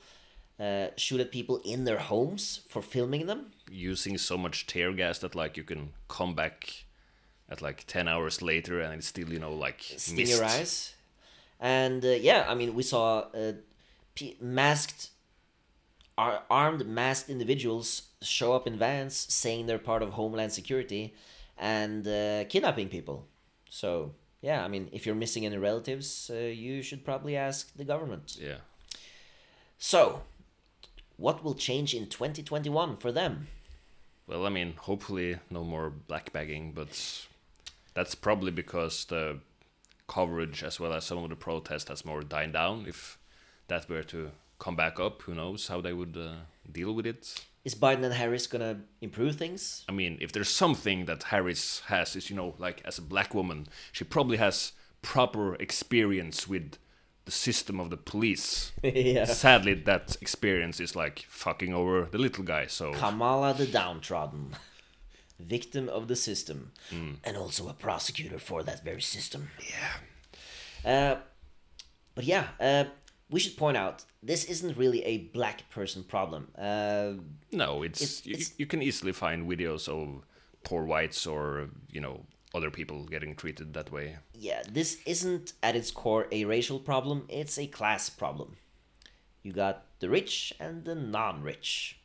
[0.61, 3.53] uh, shoot at people in their homes for filming them.
[3.71, 6.85] Using so much tear gas that like you can come back
[7.49, 10.17] at like ten hours later and it's still you know like mist.
[10.17, 10.95] your eyes.
[11.61, 13.53] And uh, yeah, I mean, we saw uh,
[14.15, 15.11] p- masked,
[16.17, 21.15] ar- armed, masked individuals show up in vans saying they're part of Homeland Security
[21.57, 23.27] and uh, kidnapping people.
[23.71, 27.85] So yeah, I mean, if you're missing any relatives, uh, you should probably ask the
[27.85, 28.37] government.
[28.41, 28.59] Yeah.
[29.79, 30.23] So,
[31.17, 33.49] what will change in 2021 for them?
[34.27, 37.27] Well, I mean, hopefully no more black bagging, but
[37.99, 39.41] that's probably because the
[40.07, 42.85] coverage as well as some of the protest has more died down.
[42.87, 43.19] If
[43.67, 44.31] that were to
[44.61, 46.35] come back up, who knows how they would uh,
[46.71, 47.45] deal with it.
[47.65, 49.85] Is Biden and Harris gonna improve things?
[49.89, 53.35] I mean, if there's something that Harris has, is you know, like as a black
[53.35, 56.79] woman, she probably has proper experience with
[57.25, 58.71] the system of the police.
[58.85, 59.25] yeah.
[59.25, 62.67] Sadly, that experience is like fucking over the little guy.
[62.67, 64.55] So Kamala the downtrodden,
[65.39, 66.73] victim of the system,
[67.25, 69.51] and also a prosecutor for that very system.
[69.71, 70.91] Yeah.
[70.93, 71.17] Uh,
[72.15, 72.85] but yeah, uh,
[73.31, 76.49] we should point out this isn't really a black person problem.
[76.59, 77.13] Uh,
[77.53, 80.23] no, it's, It's- you, it's- you can easily find videos of
[80.65, 84.17] poor whites or you know other people getting treated that way.
[84.35, 87.25] yeah, this isn't at its core a racial problem.
[87.29, 88.57] It's a class problem.
[89.43, 91.98] You got the rich and the non-rich.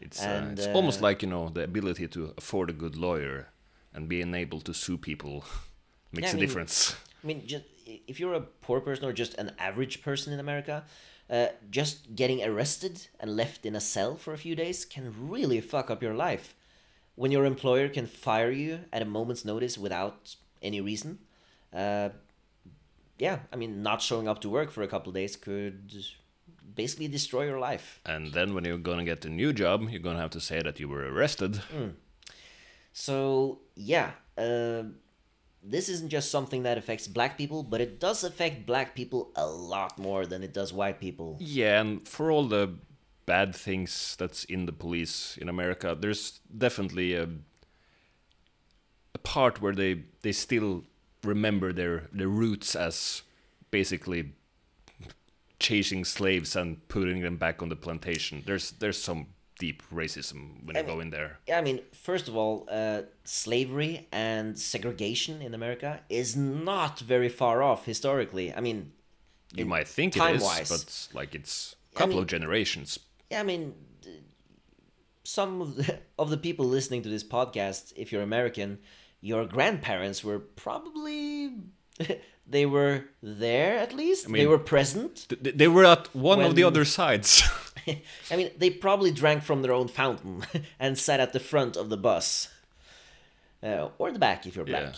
[0.00, 2.96] It's uh, And, it's almost uh, like you know the ability to afford a good
[2.96, 3.48] lawyer
[3.94, 5.44] and being able to sue people
[6.12, 6.96] makes Yeah, I a mean, difference.
[7.22, 10.84] I mean, just if you're a poor person or just an average person in America,
[11.28, 15.60] uh, just getting arrested and left in a cell for a few days can really
[15.60, 16.54] fuck up your life.
[17.16, 21.18] When your employer can fire you at a moment's notice without any reason,
[21.74, 22.10] uh,
[23.18, 25.92] yeah, I mean, not showing up to work for a couple of days could
[26.74, 28.00] basically destroy your life.
[28.04, 30.80] And then when you're gonna get a new job, you're gonna have to say that
[30.80, 31.60] you were arrested.
[32.92, 34.84] So yeah, uh,
[35.62, 39.46] this isn't just something that affects black people, but it does affect black people a
[39.46, 41.36] lot more than it does white people.
[41.40, 42.74] Yeah, and for all the
[43.26, 47.28] bad things that's in the police in America, there's definitely a
[49.14, 50.84] a part where they they still
[51.22, 53.22] remember their their roots as
[53.70, 54.32] basically
[55.60, 58.42] chasing slaves and putting them back on the plantation.
[58.46, 59.26] There's there's some
[59.60, 61.38] deep racism when you go in there.
[61.46, 67.28] Yeah, I mean, first of all, uh, slavery and segregation in America is not very
[67.28, 68.54] far off historically.
[68.54, 68.92] I mean,
[69.54, 70.68] You might think it is, time-wise.
[70.70, 72.98] but like it's a couple mean- of generations.
[73.30, 73.74] Yeah, I mean,
[75.24, 78.78] some of the, of the people listening to this podcast, if you're American,
[79.20, 81.50] your grandparents were probably
[82.50, 84.26] they were there at least.
[84.26, 85.26] they mean- were present.
[85.28, 87.42] Th- th- They were at one of the other sides.
[88.30, 90.44] I mean, they probably drank from their own fountain
[90.78, 92.48] and sat at the front of the bus.
[93.62, 94.94] Uh, or the back if you're black.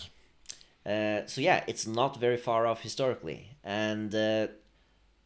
[0.85, 3.49] Uh, so, yeah, it's not very far off historically.
[3.63, 4.47] And uh,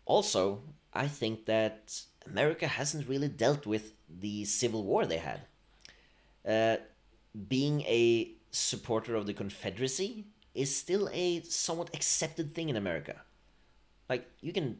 [0.06, 0.62] also,
[0.94, 5.42] I think that America hasn't really dealt with the Civil War they had.
[6.48, 6.78] Uh,
[7.48, 10.26] being a supporter of the Confederacy
[10.58, 13.16] is still a somewhat accepted thing in America.
[14.10, 14.78] Like, you can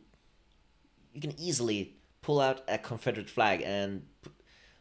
[1.14, 1.80] you can easily
[2.22, 4.06] pull out a Confederate flag and,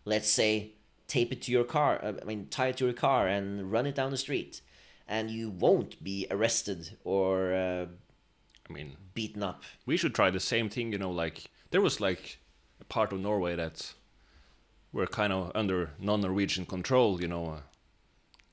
[0.05, 0.73] let's say,
[1.07, 1.93] tape it to your car.
[2.05, 4.61] uh, I mean, tie it to your car and run it down the street.
[5.09, 7.87] and you won't be arrested or uh,
[8.69, 9.63] I mean, beaten up.
[9.87, 10.93] we should try the same thing.
[10.93, 12.39] You know, like there was like
[12.81, 13.95] a part of Norway that
[14.93, 17.21] were kind of under non-Norwegian control.
[17.21, 17.63] You know,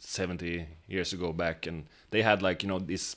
[0.03, 3.15] uh, seventy years ago back, and they had like you know this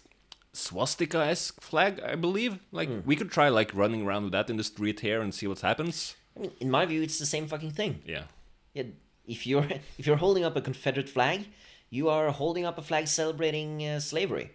[0.53, 2.59] swastika-esque flag, I believe.
[2.73, 5.47] Like we could try like running around with that in the street here and see
[5.47, 6.17] what happens.
[6.37, 8.03] I mean, in my view, it's the same fucking thing.
[8.07, 8.25] Yeah.
[8.75, 8.85] Yeah,
[9.27, 9.67] if you're
[9.99, 11.41] if you're holding up a Confederate flag,
[11.91, 14.51] you are holding up a flag celebrating uh, slavery,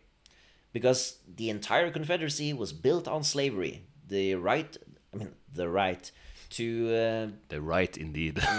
[0.73, 3.81] because the entire Confederacy was built on slavery.
[4.07, 4.77] The right,
[5.13, 6.11] I mean, the right
[6.51, 6.93] to.
[6.93, 8.39] Uh, The right, indeed.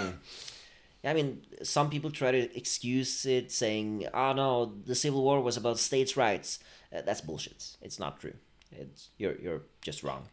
[1.04, 5.56] I mean, some people try to excuse it, saying, "Oh no, the Civil War was
[5.56, 6.60] about states' rights."
[6.94, 7.76] Uh, that's bullshit.
[7.80, 8.34] It's not true.
[8.70, 10.28] It's you're you're just wrong.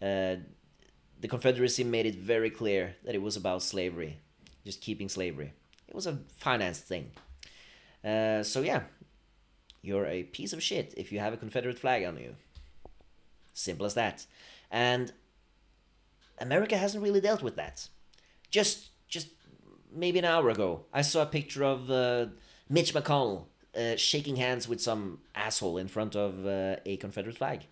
[0.00, 0.36] Uh,
[1.20, 4.18] the Confederacy made it very clear that it was about slavery,
[4.64, 5.52] just keeping slavery.
[5.88, 7.10] It was a finance thing.
[8.04, 8.82] Uh, so yeah,
[9.82, 12.36] you're a piece of shit if you have a Confederate flag on you.
[13.52, 14.26] Simple as that.
[14.70, 15.12] And
[16.38, 17.88] America hasn't really dealt with that.
[18.50, 19.28] Just just
[19.94, 22.26] maybe an hour ago, I saw a picture of uh,
[22.68, 27.66] Mitch McConnell uh, shaking hands with some asshole in front of uh, a Confederate flag.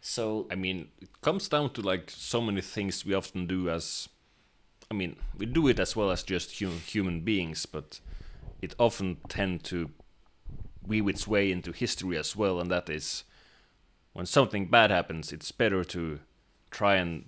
[0.00, 4.08] So I mean, it comes down to like so many things we often do as.
[4.90, 8.00] I mean, we do it as well as just hum- human beings, but
[8.62, 9.90] it often tend to
[10.86, 13.24] weave its way into history as well, and that is
[14.14, 16.20] when something bad happens, it's better to
[16.70, 17.26] try and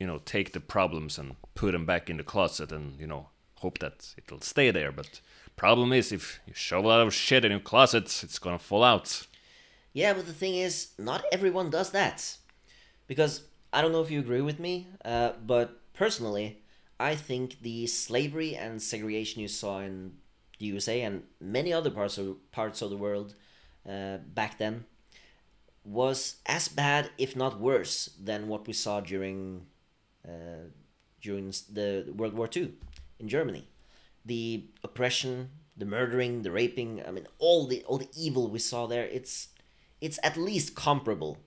[0.00, 3.28] you know take the problems and put them back in the closet and you know
[3.56, 4.90] hope that it'll stay there.
[4.90, 5.20] But
[5.56, 8.82] problem is, if you shove a lot of shit in your closet, it's gonna fall
[8.82, 9.26] out.
[9.92, 12.36] Yeah, but the thing is, not everyone does that.
[13.06, 16.62] Because I don't know if you agree with me, uh, but personally,
[16.98, 20.14] I think the slavery and segregation you saw in
[20.58, 23.34] the USA and many other parts of parts of the world
[23.88, 24.84] uh, back then
[25.84, 29.66] was as bad, if not worse, than what we saw during
[30.26, 30.68] uh,
[31.20, 32.72] during the World War II
[33.18, 33.66] in Germany.
[34.24, 38.86] The oppression, the murdering, the raping, I mean all the all the evil we saw
[38.86, 39.48] there, it's
[40.00, 41.38] it's at least comparable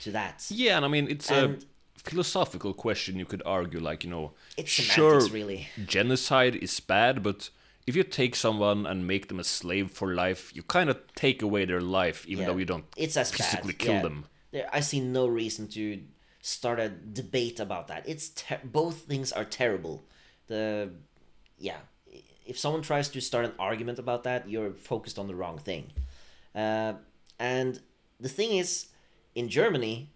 [0.00, 0.46] to that.
[0.50, 3.18] Yeah, and I mean it's And- a philosophical question.
[3.18, 5.68] You could argue, like you know, It's sure, semantics, really.
[5.86, 7.50] genocide is bad, but
[7.86, 11.42] if you take someone and make them a slave for life, you kind of take
[11.42, 12.46] away their life, even Yeah.
[12.52, 13.78] though you don't It's as physically bad.
[13.78, 14.02] kill yeah.
[14.02, 14.24] them.
[14.52, 16.00] There, I see no reason to
[16.42, 18.06] start a debate about that.
[18.06, 20.02] It's ter- both things are terrible.
[20.48, 20.90] The
[21.58, 21.78] yeah,
[22.44, 25.92] if someone tries to start an argument about that, you're focused on the wrong thing.
[26.54, 26.94] Uh,
[27.38, 27.80] and
[28.20, 28.88] the thing is,
[29.34, 30.10] in Germany,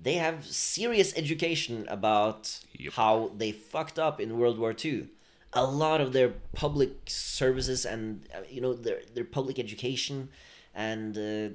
[0.00, 2.92] they have serious education about Yep.
[2.94, 5.08] how they fucked up in World War II.
[5.52, 10.28] A lot of their public services and uh, you know their their public education
[10.74, 11.48] and uh,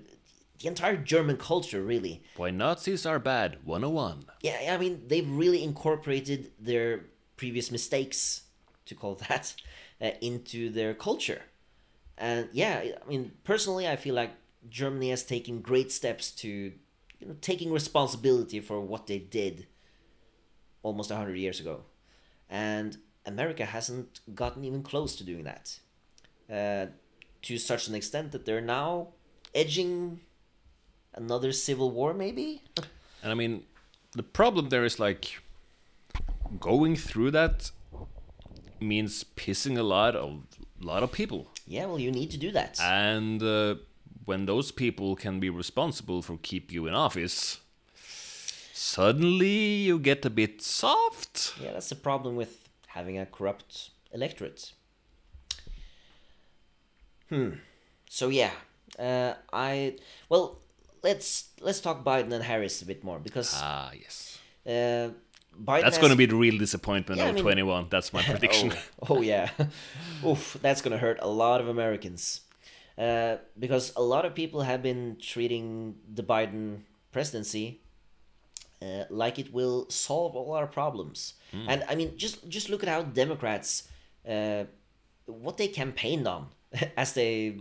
[0.59, 2.23] the entire German culture really.
[2.35, 3.57] Why Nazis are bad?
[3.63, 4.25] 101.
[4.41, 7.05] Yeah, I mean they've really incorporated their
[7.37, 8.43] previous mistakes,
[8.85, 9.55] to call that,
[10.01, 11.41] uh, into their culture.
[12.17, 14.31] And yeah, I mean personally, I feel like
[14.69, 16.47] Germany has taken great steps to,
[17.19, 19.67] you know, taking responsibility for what they did.
[20.83, 21.81] Almost a hundred years ago,
[22.47, 25.79] and America hasn't gotten even close to doing that.
[26.47, 26.91] Uh,
[27.41, 29.07] to such an extent that they're now
[29.53, 30.19] edging
[31.15, 32.61] another civil war, maybe.
[33.23, 33.63] And I mean,
[34.15, 35.39] the problem there is like
[36.59, 37.71] going through that
[38.79, 40.43] means pissing a lot of
[40.79, 42.79] lot of people, Yeah, well, you need to do that.
[42.81, 43.75] and uh,
[44.25, 47.59] when those people can be responsible for keep you in office,
[48.73, 51.53] suddenly you get a bit soft.
[51.61, 54.73] Yeah, that's the problem with having a corrupt electorate.
[57.29, 57.49] Hmm.
[58.09, 58.51] So yeah,
[58.99, 59.95] uh, I
[60.29, 60.59] well,
[61.07, 61.27] let's
[61.67, 64.15] let's talk Biden and Harris a bit more because Ah, yes.
[64.65, 65.09] uh,
[65.67, 65.83] Biden.
[65.85, 67.87] That's has- going to be the real disappointment Yeah, I of mean- 21.
[67.89, 68.67] That's my prediction.
[69.01, 69.49] Oh, oh yeah,
[70.29, 72.41] oof, that's gonna hurt a lot of Americans,
[72.97, 76.63] uh, because a lot of people have been treating the Biden
[77.11, 77.79] presidency
[78.81, 81.33] uh, like it will solve all our problems.
[81.67, 83.87] And I mean, just just look at how Democrats,
[84.27, 84.65] uh,
[85.25, 86.47] what they campaigned on
[86.97, 87.59] as they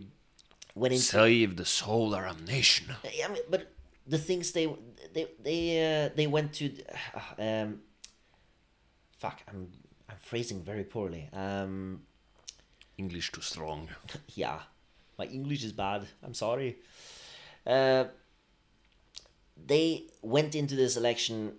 [0.74, 1.04] went into.
[1.04, 2.94] Save the solar nation.
[3.04, 3.72] I mean, but
[4.06, 4.66] the things they
[5.12, 6.72] they they uh, they went to,
[7.38, 7.80] um,
[9.16, 9.68] fuck, I'm
[10.08, 11.28] I'm phrasing very poorly.
[11.32, 12.02] Um,
[12.98, 13.88] English too strong.
[14.34, 14.60] yeah,
[15.18, 16.06] my English is bad.
[16.22, 16.76] I'm sorry.
[17.66, 18.04] Uh,
[19.66, 21.54] they went into this election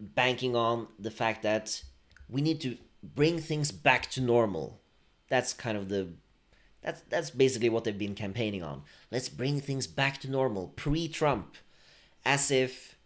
[0.00, 1.82] banking on the fact that
[2.28, 4.80] we need to bring things back to normal.
[5.28, 6.08] That's kind of the
[6.82, 8.82] That's that's basically what they've been campaigning on.
[9.10, 11.56] Let's bring things back to normal, pre-Trump,
[12.24, 12.96] as if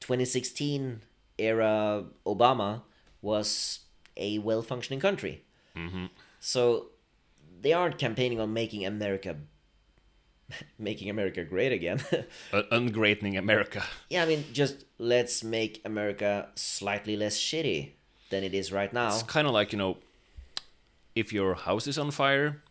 [0.00, 1.02] 2016
[1.38, 2.82] era Obama
[3.22, 3.80] was
[4.16, 5.44] a well-functioning country.
[6.40, 6.86] So
[7.60, 9.36] they aren't campaigning on making America
[10.78, 12.00] making America great again.
[12.52, 13.82] Uh, ungreatening America.
[14.10, 17.92] yeah, I mean just let's make America slightly less shitty
[18.28, 19.08] than it is right now.
[19.08, 19.96] It's kind of like you know,
[21.14, 22.62] if your house is on fire,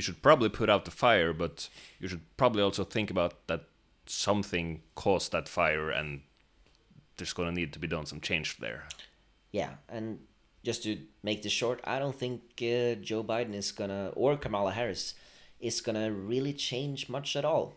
[0.00, 1.68] you should probably put out the fire, but
[2.00, 3.64] you should probably also think about that
[4.06, 6.22] something caused that fire, and
[7.16, 8.84] there's gonna need to be done some change there.
[9.52, 10.20] Yeah, and
[10.64, 14.72] just to make this short, I don't think uh, Joe Biden is gonna or Kamala
[14.72, 15.14] Harris
[15.60, 17.74] is gonna really change much at all.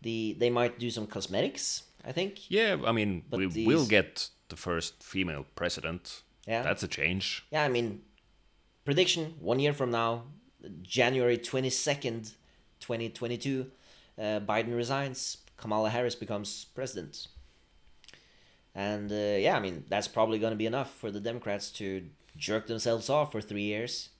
[0.00, 2.50] The they might do some cosmetics, I think.
[2.50, 6.22] Yeah, I mean, But we these- will get the first female president.
[6.46, 6.62] Yeah.
[6.62, 7.44] That's a change.
[7.50, 8.00] Yeah, I mean,
[8.86, 10.22] prediction one year from now,
[10.82, 12.32] January twenty second,
[12.80, 13.70] twenty twenty two,
[14.18, 17.28] uh, Biden resigns, Kamala Harris becomes president.
[18.74, 22.04] And uh, yeah, I mean that's probably going to be enough for the Democrats to
[22.36, 24.10] jerk themselves off for three years.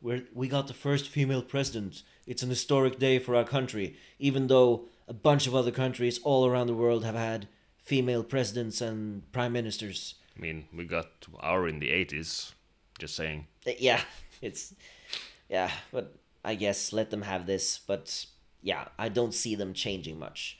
[0.00, 2.02] We're, we got the first female president.
[2.26, 6.46] It's an historic day for our country, even though a bunch of other countries all
[6.46, 7.48] around the world have had
[7.78, 10.14] female presidents and prime ministers.
[10.36, 12.52] I mean, we got our in the 80s.
[12.98, 13.46] Just saying.
[13.66, 14.00] Uh, yeah
[14.42, 14.74] it's
[15.48, 18.26] yeah but i guess let them have this but
[18.62, 20.58] yeah i don't see them changing much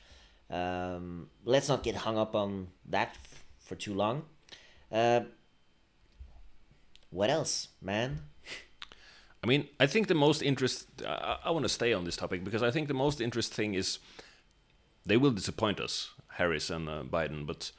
[0.50, 4.22] um, let's not get hung up on that f- for too long
[4.90, 5.20] uh,
[7.10, 8.20] what else man
[9.42, 10.88] I mean, I think the most interest.
[11.06, 13.74] I, I want to stay on this topic because I think the most interesting thing
[13.74, 13.98] is
[15.06, 17.46] they will disappoint us, Harris and uh, Biden.
[17.46, 17.70] But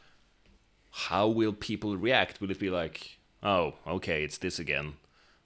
[0.91, 2.39] how will people react?
[2.39, 4.93] Will it be like, oh, okay, it's this again,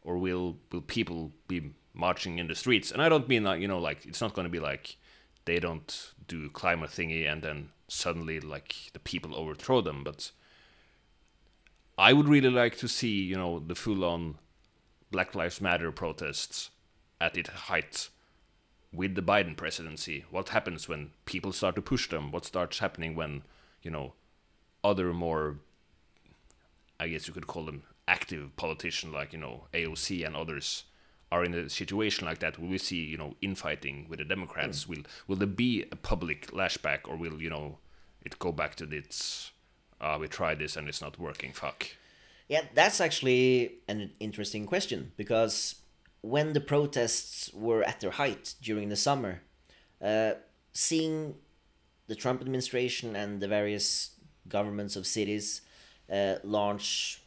[0.04, 2.91] or will will people be marching in the streets?
[2.91, 4.97] And I don't mean like you know, like it's not going to be like
[5.45, 10.32] they don't do climate thingy and then suddenly like the people overthrow them, but.
[11.95, 14.39] I would really like to see, you know, the full-on
[15.12, 16.72] Black Lives Matter protests
[17.22, 18.10] at its height
[18.91, 20.26] with the Biden presidency.
[20.32, 22.32] What happens when people start to push them?
[22.32, 23.43] What starts happening when,
[23.84, 24.14] you know,
[24.84, 25.60] other more,
[26.99, 30.84] I guess you could call them active politician like, you know, AOC and others
[31.32, 32.60] are in a situation like that?
[32.60, 34.88] Will we see, you know, infighting with the Democrats?
[34.88, 37.80] Will will there be a public lashback or will, you know,
[38.24, 39.51] it go back to its,
[39.99, 41.88] ah, we tried this and it's not working, fuck.
[42.47, 45.76] Yeah, that's actually an interesting question because
[46.22, 49.41] when the protests were at their height during the summer,
[50.01, 50.34] uh,
[50.74, 51.36] seeing
[52.08, 54.12] the Trump administration and the various
[54.47, 55.62] governments of cities
[56.12, 57.22] uh, launch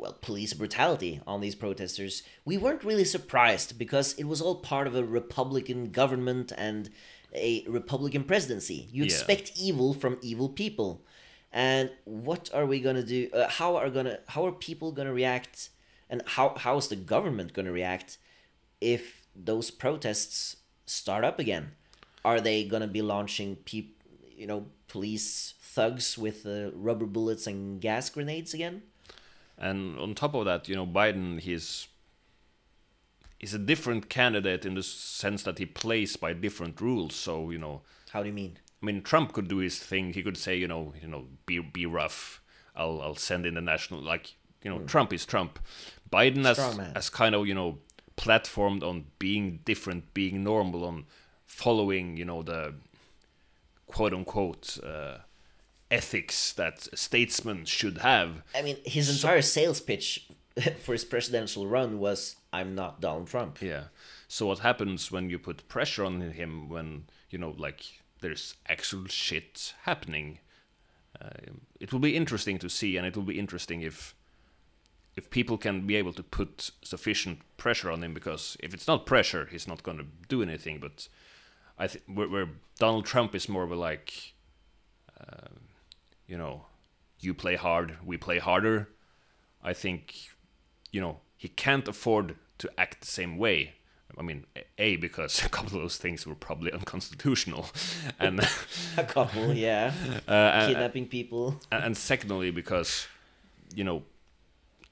[0.00, 2.22] well police brutality on these protesters.
[2.44, 6.90] We weren't really surprised because it was all part of a republican government and
[7.34, 8.88] a republican presidency.
[8.90, 9.10] You Yeah.
[9.10, 11.04] expect evil from evil people.
[11.52, 15.70] And what are we gonna do uh, how are gonna how are people gonna react?
[16.08, 18.18] And how how is the government gonna react
[18.80, 21.72] if those protests start up again?
[22.24, 24.02] Are they gonna be launching peop
[24.40, 28.82] you know police thugs with uh, rubber bullets and gas grenades again
[29.60, 31.88] And on top of that, you know, Biden he's
[33.38, 37.14] he's a different candidate in the sense that he plays by different rules.
[37.14, 40.14] So you know, how do you mean I mean, Trump could do his thing.
[40.14, 42.40] He could say, you know, you know, be be rough.
[42.74, 45.58] I'll I'll send in the national like you know, Trump is Trump.
[46.10, 46.58] Biden has
[46.94, 47.78] has kind of you know
[48.16, 51.04] platformed on being different, being normal, on
[51.44, 52.74] following you know the
[53.86, 55.18] quote unquote uh,
[55.90, 58.42] ethics that statesmen should have.
[58.54, 60.28] I mean, his entire sales pitch
[60.82, 63.84] for his presidential run was "I'm not Donald Trump." Yeah.
[64.28, 67.82] So what happens when you put pressure on him when you know like
[68.20, 70.38] there's actual shit happening?
[71.20, 74.14] Uh, it will be interesting to see, and it will be interesting if
[75.16, 78.14] if people can be able to put sufficient pressure on him.
[78.14, 80.78] Because if it's not pressure, he's not going to do anything.
[80.78, 81.08] But
[81.78, 84.34] I think where, where Donald Trump is more of a like,
[85.20, 85.48] uh,
[86.30, 86.66] you know,
[87.18, 88.88] you play hard, we play harder.
[89.62, 90.14] I think,
[90.92, 93.74] you know, he can't afford to act the same way.
[94.16, 94.46] I mean,
[94.78, 97.66] a because a couple of those things were probably unconstitutional,
[98.20, 98.40] and
[98.96, 99.92] A couple, yeah,
[100.28, 101.60] uh, and, kidnapping people.
[101.72, 103.08] and secondly because,
[103.74, 104.04] you know,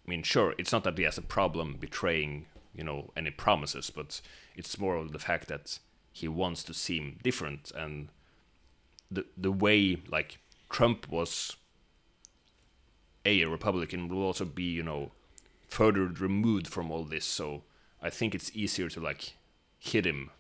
[0.06, 3.90] I mean, sure, it's not that he has a problem betraying, you know, any promises,
[3.90, 4.20] but
[4.56, 5.78] it's more of the fact that
[6.10, 8.08] he wants to seem different, and
[9.08, 10.38] the the way like
[10.70, 11.56] Trump was
[13.24, 15.12] a, a Republican will also be, you know,
[15.68, 17.24] further removed from all this.
[17.24, 17.62] So
[18.02, 19.34] I think it's easier to like
[19.78, 20.30] hit him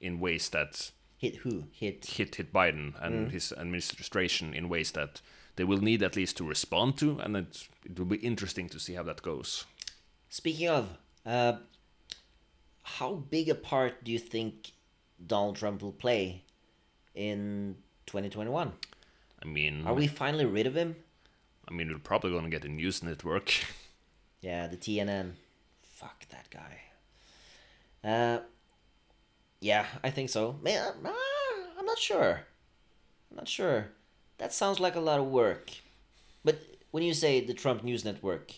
[0.00, 0.90] in ways that
[1.20, 1.64] Hit who?
[1.70, 2.06] Hit.
[2.06, 5.20] hit hit Biden and his administration in ways that
[5.56, 8.80] they will need at least to respond to, and it it will be interesting to
[8.80, 9.66] see how that goes.
[10.30, 10.96] Speaking of,
[11.26, 11.58] uh,
[12.82, 14.72] how big a part do you think
[15.26, 16.44] Donald Trump will play
[17.14, 18.72] in 2021?
[19.42, 20.96] I mean, Are we finally rid of him?
[21.68, 23.52] I mean, we're probably gonna get a news network.
[24.42, 25.32] Yeah, the TNN.
[25.82, 26.80] Fuck that guy.
[28.02, 28.40] Uh,
[29.60, 30.56] yeah, I think so.
[30.62, 31.12] Man, uh,
[31.78, 32.40] I'm not sure.
[33.30, 33.88] I'm not sure.
[34.38, 35.70] That sounds like a lot of work.
[36.42, 36.58] But
[36.90, 38.54] when you say the Trump News Network,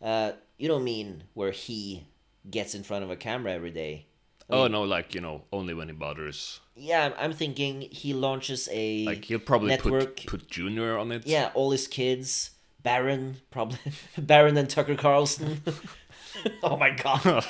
[0.00, 2.06] uh, you don't mean where he
[2.48, 4.06] gets in front of a camera every day.
[4.48, 6.60] Oh no, like you know, only when he bothers.
[6.76, 10.16] Yeah, I'm- thinking he launches a Like he'll probably network.
[10.16, 11.26] put put Junior on it.
[11.26, 12.50] Yeah, all his kids,
[12.82, 13.78] Barron, probably
[14.18, 15.62] Barron and Tucker Carlson.
[16.62, 17.44] oh my god.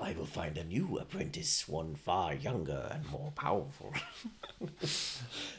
[0.00, 3.92] I will find a new apprentice, one far younger and more powerful.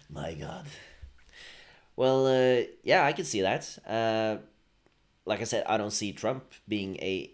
[0.10, 0.66] my god.
[1.96, 3.78] Well, uh, yeah, I can see that.
[3.88, 4.38] Uh,
[5.26, 7.32] like I said, I don't see Trump being a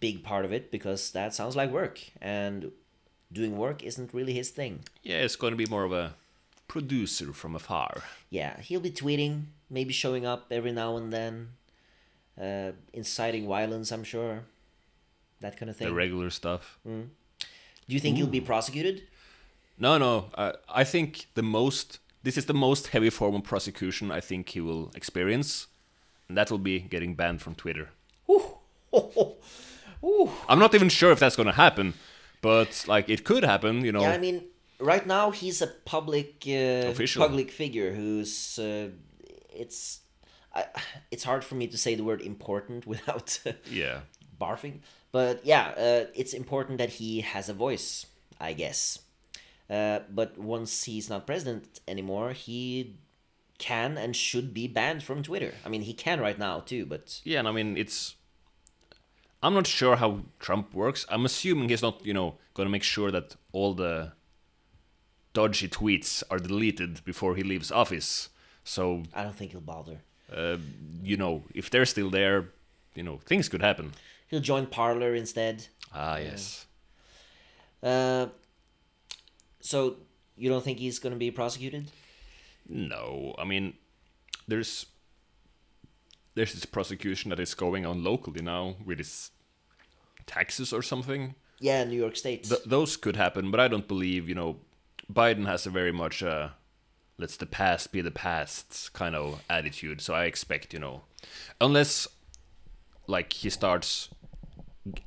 [0.00, 2.72] big part of it because that sounds like work, and
[3.32, 4.80] doing work isn't really his thing.
[5.02, 6.14] Yeah, it's going to be more of a
[6.68, 8.02] producer from afar.
[8.30, 11.48] Yeah, he'll be tweeting, maybe showing up every now and then,
[12.40, 14.44] uh, inciting violence, I'm sure.
[15.40, 15.88] That kind of thing.
[15.88, 16.78] The regular stuff.
[16.84, 17.08] Do
[17.88, 19.02] you think he'll be prosecuted?
[19.78, 20.30] No, no.
[20.34, 21.98] Uh, I think the most.
[22.22, 25.66] This is the most heavy form of prosecution I think he will experience,
[26.28, 27.90] and that will be getting banned from Twitter.
[30.04, 30.30] Ooh.
[30.48, 31.94] I'm not even sure if that's going to happen,
[32.40, 33.84] but like it could happen.
[33.84, 34.02] You know.
[34.02, 34.44] Yeah, I mean,
[34.78, 37.22] right now he's a public uh, Official.
[37.22, 38.88] public figure who's uh,
[39.54, 40.00] it's
[40.54, 40.66] I,
[41.10, 43.38] it's hard for me to say the word important without
[43.70, 44.00] yeah.
[44.40, 44.80] barfing.
[45.10, 48.06] But yeah, uh, it's important that he has a voice,
[48.40, 48.98] I guess.
[49.68, 52.96] Uh, but once he's not president anymore, he
[53.58, 55.52] can and should be banned from Twitter.
[55.64, 58.16] I mean, he can right now too, but Yeah, and I mean it's.
[59.42, 61.04] I'm not sure how Trump works.
[61.08, 64.12] I'm assuming he's not, you know, going to make sure that all the
[65.32, 68.28] dodgy tweets are deleted before he leaves office.
[68.64, 69.98] So, I don't think he'll bother.
[70.34, 70.58] uh,
[71.02, 72.50] you know, if they're still there,
[72.94, 73.92] you know, things could happen.
[74.28, 75.66] He'll join Parler instead.
[75.92, 76.66] Ah, yes.
[77.82, 78.26] Uh,
[79.60, 79.96] so
[80.36, 81.90] you don't think he's going to be prosecuted?
[82.68, 83.74] No, I mean,
[84.46, 84.86] there's
[86.34, 89.30] there's this prosecution that is going on locally now with his
[90.26, 91.34] taxes or something.
[91.60, 92.44] Yeah, New York State.
[92.44, 94.56] Th- those could happen, but I don't believe you know
[95.12, 96.50] Biden has a very much uh,
[97.18, 100.00] let's the past be the past kind of attitude.
[100.00, 101.02] So I expect you know,
[101.60, 102.08] unless
[103.06, 104.08] like he starts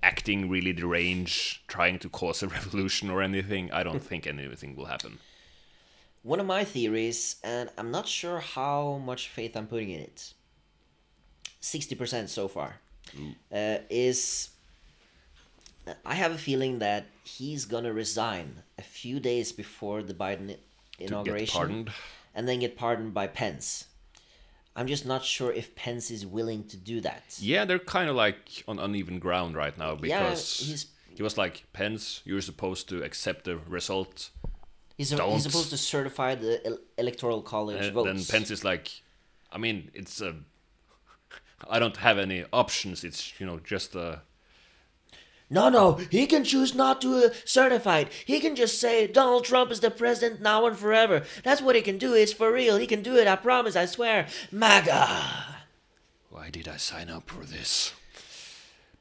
[0.02, 4.86] acting really deranged, trying to cause a revolution or anything, I don't think anything will
[4.86, 5.20] happen.
[6.24, 10.34] One of my theories, and I'm not sure how much faith I'm putting in it,
[11.66, 12.80] 60% so far,
[13.52, 14.50] uh, is
[16.06, 20.58] I have a feeling that he's gonna resign a few days before the Biden
[21.00, 21.94] inauguration get
[22.36, 23.86] and then get pardoned by Pence.
[24.76, 27.24] I'm just not sure if Pence is willing to do that.
[27.40, 31.38] Yeah, they're kind of like on uneven ground right now Yeah, because he's- he was
[31.38, 34.32] like Pence, you're supposed to accept the result.
[34.98, 38.08] He's, a, he's supposed to certify the electoral college And votes.
[38.08, 38.92] then Pence is like,
[39.52, 40.36] I mean, it's a.
[41.70, 43.04] I don't have any options.
[43.04, 44.22] It's you know just a.
[45.48, 48.12] No, no, he can choose not to uh, certify it.
[48.26, 51.24] He can just say Donald Trump is the president now and forever.
[51.44, 52.14] That's what he can do.
[52.16, 52.78] It's for real.
[52.78, 53.28] He can do it.
[53.28, 53.76] I promise.
[53.76, 54.28] I swear.
[54.52, 55.08] MAGA.
[56.30, 57.94] Why did I sign up for this?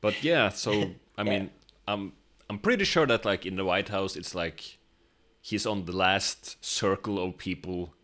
[0.01, 1.51] But yeah, so I mean,
[1.89, 2.13] I'm
[2.51, 4.79] I'm pretty sure that like in the White House, it's like
[5.41, 7.95] he's on the last circle of people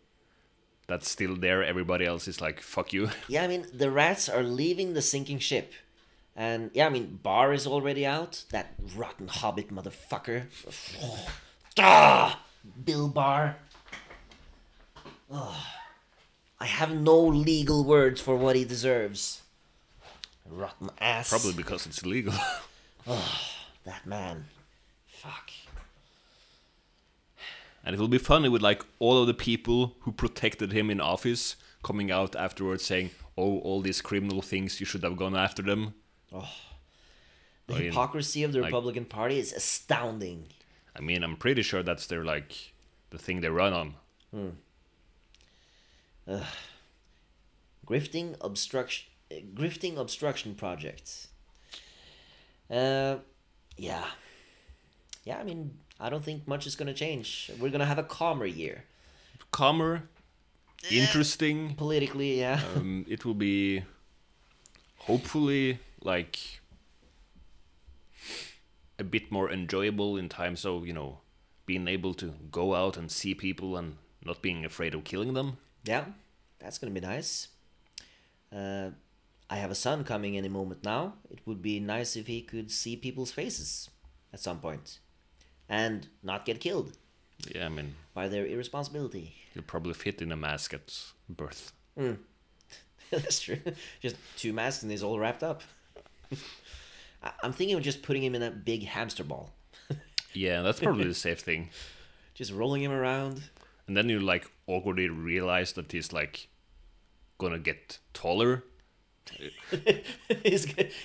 [0.91, 1.63] that's still there.
[1.63, 3.11] Everybody else is like, fuck you.
[3.29, 5.73] Yeah, I mean, the rats are leaving the sinking ship.
[6.37, 8.45] And yeah, I mean, Barr is already out.
[8.51, 10.47] That rotten hobbit motherfucker.
[11.79, 12.43] ah,
[12.85, 13.57] Bill Barr.
[15.33, 15.55] Ugh.
[16.59, 19.43] I have no legal words for what he deserves.
[20.49, 21.31] Rotten ass.
[21.31, 22.35] Probably because it's illegal.
[23.07, 23.41] oh,
[23.85, 24.45] That man.
[25.07, 25.51] Fuck.
[27.85, 31.01] And it will be funny with like all of the people who protected him in
[31.01, 35.63] office coming out afterwards saying, "Oh, all these criminal things, you should have gone after
[35.63, 35.95] them."
[36.31, 36.39] The
[37.69, 40.49] I mean, hypocrisy of the like- Republican Party is astounding.
[40.97, 42.73] I mean, I'm pretty sure that's their like
[43.11, 43.95] the thing they run on.
[47.87, 51.29] Grifting obstruction, uh, grifting obstruction projects.
[52.71, 53.17] Uh,
[53.77, 54.05] yeah,
[55.25, 55.39] yeah.
[55.39, 57.51] I mean, I don't think much is gonna change.
[57.61, 58.85] We're gonna have a calmer year
[59.51, 60.09] Calmer,
[60.91, 61.75] interesting.
[61.75, 62.39] politically.
[62.41, 62.61] Yeah.
[62.77, 63.83] um, it will be
[64.99, 66.61] hopefully like
[68.99, 71.19] a bit more enjoyable in times of you know
[71.67, 75.57] being able to go out and see people and not being afraid of killing them.
[75.85, 76.05] Yeah,
[76.59, 77.49] that's gonna be nice.
[78.55, 78.91] Uh,
[79.49, 81.15] I have a son coming any moment now.
[81.31, 83.91] It would be nice if he could see people's faces
[84.33, 85.01] at some point,
[85.71, 86.93] and not get killed
[87.55, 89.35] Yeah, I mean by their irresponsibility.
[89.55, 90.93] he'll probably fit in a mask at
[91.29, 91.73] birth.
[91.99, 92.19] Mm.
[93.11, 93.59] that's true.
[94.01, 95.63] Just two masks and he's all wrapped up.
[97.43, 99.53] I'm thinking of just putting him in a big hamster ball,
[100.35, 101.71] Yeah, that's probably the safe thing.
[102.35, 103.43] just rolling him around.
[103.87, 106.49] And then you like awkwardly realize that he's like
[107.39, 108.65] gonna get taller.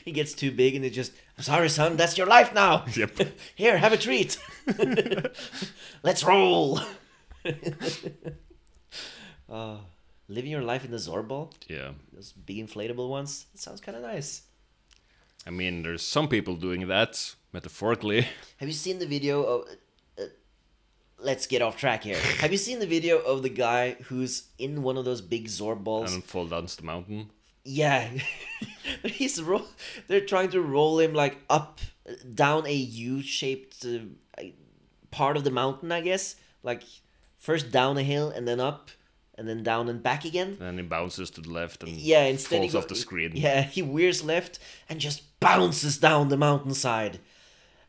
[0.06, 2.86] He gets too big and he just, I'm sorry, son, that's your life now.
[2.96, 3.12] Yep.
[3.56, 4.38] Here, have a treat.
[6.04, 6.80] Let's roll.
[9.50, 9.78] uh,
[10.28, 11.92] living your life in the Zorball, Yeah.
[12.14, 14.44] those big inflatable ones, it sounds kind of nice.
[15.48, 18.28] I mean, there's some people doing that metaphorically.
[18.58, 19.68] Have you seen the video of?
[20.20, 20.24] Uh,
[21.20, 22.18] let's get off track here.
[22.40, 25.84] Have you seen the video of the guy who's in one of those big Zorb
[25.84, 26.14] balls?
[26.16, 27.30] and fall down the mountain.
[27.66, 28.08] Yeah,
[29.04, 29.66] he's ro-
[30.08, 31.80] they're trying to roll him like up,
[32.34, 34.44] down a U-shaped uh,
[35.12, 36.36] part of the mountain, I guess.
[36.64, 36.84] Like
[37.38, 38.92] first down a hill and then up,
[39.38, 40.58] and then down and back again.
[40.60, 43.32] And he bounces to the left and Yeah, instead falls he go- off the screen.
[43.34, 47.20] Yeah, he wears left and just bounces down the mountainside.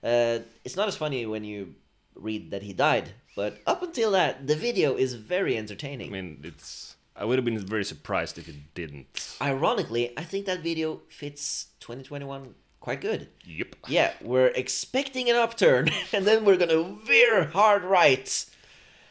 [0.03, 1.75] Uh, it's not as funny when you
[2.15, 6.09] read that he died, but up until that, the video is very entertaining.
[6.09, 6.96] I mean, it's.
[7.19, 9.37] I would have been very surprised if it didn't.
[9.41, 13.29] Ironically, I think that video fits 2021 quite good.
[13.45, 13.77] Yep.
[13.89, 18.45] Yeah, we're expecting an upturn, and then we're gonna veer hard right.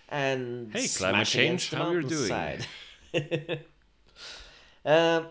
[0.09, 2.59] And Hey, climate change, how you're doing?
[4.85, 5.27] Um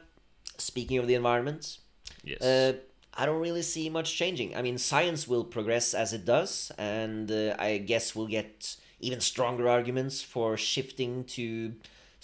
[0.58, 1.78] speaking of the environment,
[2.24, 2.40] Yes.
[2.40, 2.74] uh,
[3.16, 4.56] I don't really see much changing.
[4.56, 9.20] I mean, science will progress as it does, and uh, I guess we'll get even
[9.20, 11.74] stronger arguments for shifting to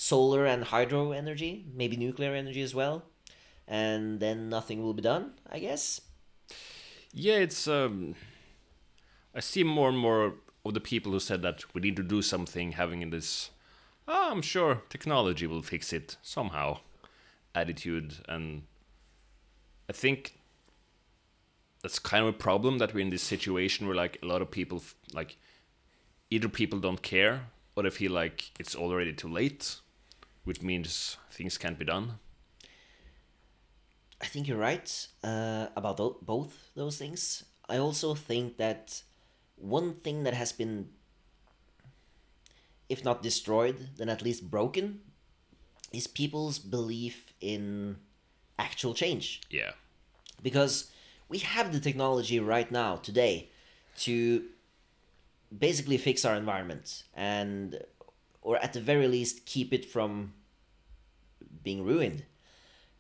[0.01, 3.03] solar and hydro energy, maybe nuclear energy as well.
[3.69, 6.01] And then nothing will be done, I guess.
[7.13, 7.69] yeah, it's.
[7.69, 8.15] Um,
[9.35, 10.35] I see more and more
[10.65, 13.51] of the people who said that we need to do something having this.
[14.09, 16.79] Oh, I'm sure technology will fix it somehow.
[17.55, 18.63] Attitude and.
[19.89, 20.39] I think
[21.83, 24.51] that's kind of a problem that we're in this situation where like a lot of
[24.51, 24.83] people
[25.13, 25.37] like
[26.31, 29.81] either people don't care or they feel like it's already too late,
[30.45, 32.19] which means things can't be done.
[34.23, 37.45] I think you're right uh, about tho- both those things.
[37.69, 39.03] I also think that
[39.57, 40.89] one thing that has been,
[42.89, 45.01] if not destroyed, then at least broken,
[45.93, 47.97] is people's belief in
[48.59, 49.41] actual change.
[49.51, 49.73] Yeah.
[50.43, 50.91] Because
[51.29, 53.51] we have the technology right now, today,
[53.99, 54.45] to
[55.57, 57.79] basically fix our environment and,
[58.43, 60.33] or at the very least, keep it from
[61.63, 62.25] being ruined.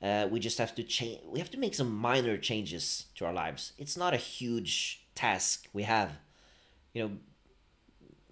[0.02, 1.20] Uh, we just have to change.
[1.26, 3.72] We have to make some minor changes to our lives.
[3.78, 6.12] It's not a huge task we have.
[6.94, 7.10] You know,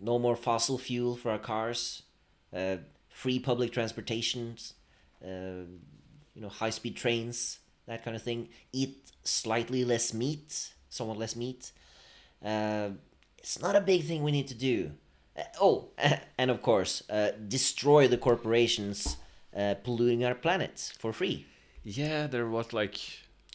[0.00, 2.02] no more fossil fuel for our cars,
[2.54, 2.76] uh,
[3.08, 4.56] free public transportation,
[5.22, 5.66] uh,
[6.34, 8.48] you know, high speed trains, that kind of thing.
[8.72, 11.72] Eat slightly less meat, somewhat less meat.
[12.44, 12.90] Uh,
[13.36, 14.92] it's not a big thing we need to do.
[15.38, 15.88] Uh, oh,
[16.38, 19.16] and of course, uh, destroy the corporations
[19.56, 21.46] uh, polluting our planet for free.
[21.84, 22.98] Yeah, there was like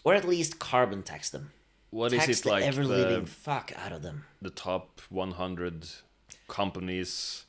[0.03, 1.51] Or at least carbon tax them.
[1.89, 4.25] what is tax it the like ever living fuck out of them.
[4.41, 5.85] the top 100
[6.47, 7.45] companies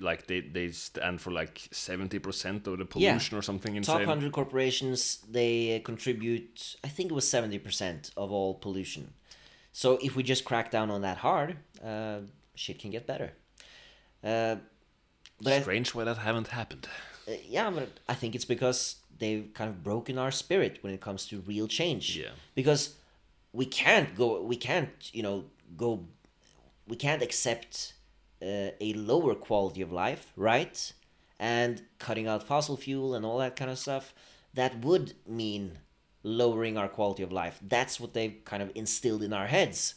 [0.00, 3.98] like they they stand for like 70% of the pollution or something insane.
[4.00, 9.14] Top 100 corporations, they contribute, I think it was 70% of all pollution.
[9.72, 12.20] So if we just crack down on that hard, uh,
[12.56, 13.32] shit can get better.
[14.24, 14.56] Uh,
[15.40, 16.88] but I, Strange why that haven't happened.
[17.28, 21.00] uh, yeah, but I think it's because they've kind of broken our spirit when it
[21.00, 22.16] comes to real change.
[22.16, 22.30] Yeah.
[22.54, 22.96] Because
[23.52, 25.44] we can't go, we can't, you know,
[25.76, 26.06] go,
[26.86, 27.94] we can't accept
[28.42, 30.92] uh, a lower quality of life, right?
[31.38, 34.14] And cutting out fossil fuel and all that kind of stuff,
[34.54, 35.78] that would mean
[36.22, 37.58] lowering our quality of life.
[37.62, 39.94] That's what they've kind of instilled in our heads.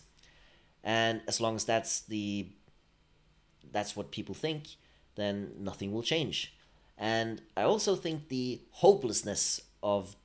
[0.84, 2.48] And as long as that's the
[3.72, 4.78] that's what people think,
[5.16, 6.54] then nothing will change.
[6.98, 10.16] And I also think the hopelessness of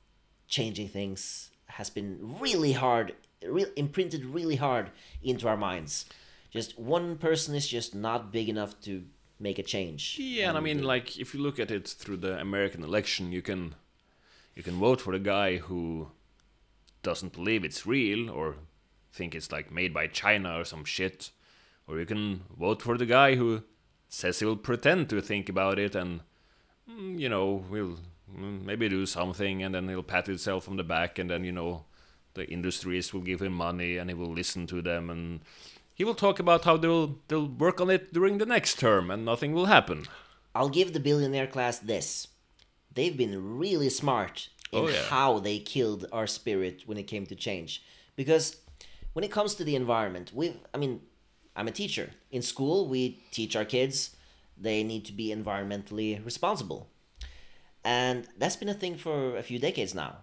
[0.47, 4.91] changing things has been really hard re- imprinted really hard
[5.23, 6.05] into our minds.
[6.51, 9.03] Just one person is just not big enough to
[9.39, 10.17] make a change.
[10.19, 13.41] Yeah, and I mean, like if you look at it through the American election, you
[13.41, 13.75] can
[14.55, 16.11] you can vote for the guy who
[17.03, 18.55] doesn't believe it's real or
[19.15, 21.31] think it's like made by China or some shit,
[21.87, 23.63] or you can vote for the guy who
[24.09, 26.21] says he'll pretend to think about it and
[26.89, 27.97] mm, you know will
[28.37, 31.51] mm, maybe do something and then he'll pat himself on the back and then you
[31.51, 31.85] know
[32.35, 35.39] the industries will give him money and he will listen to them and
[35.93, 39.25] he will talk about how they'll they'll work on it during the next term and
[39.25, 40.05] nothing will happen.
[40.53, 42.27] I'll give the billionaire class this.
[42.93, 45.03] They've been really smart in Oh, yeah.
[45.09, 47.81] how they killed our spirit when it came to change.
[48.15, 48.57] Because
[49.15, 50.99] when it comes to the environment, we I mean,
[51.55, 52.11] I'm a teacher.
[52.31, 54.15] In school, we teach our kids
[54.57, 56.87] they need to be environmentally responsible.
[57.83, 60.17] And that's been a thing for a few decades now.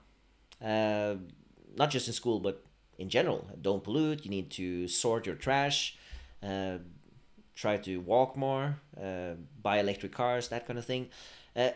[0.63, 1.15] Uh,
[1.77, 2.65] not just in school, but
[2.99, 3.47] in general.
[3.61, 5.97] Don't pollute, you need to sort your trash.
[6.43, 6.79] Uh,
[7.55, 11.09] try to walk more, uh, buy electric cars, that kind of thing.
[11.55, 11.71] Uh,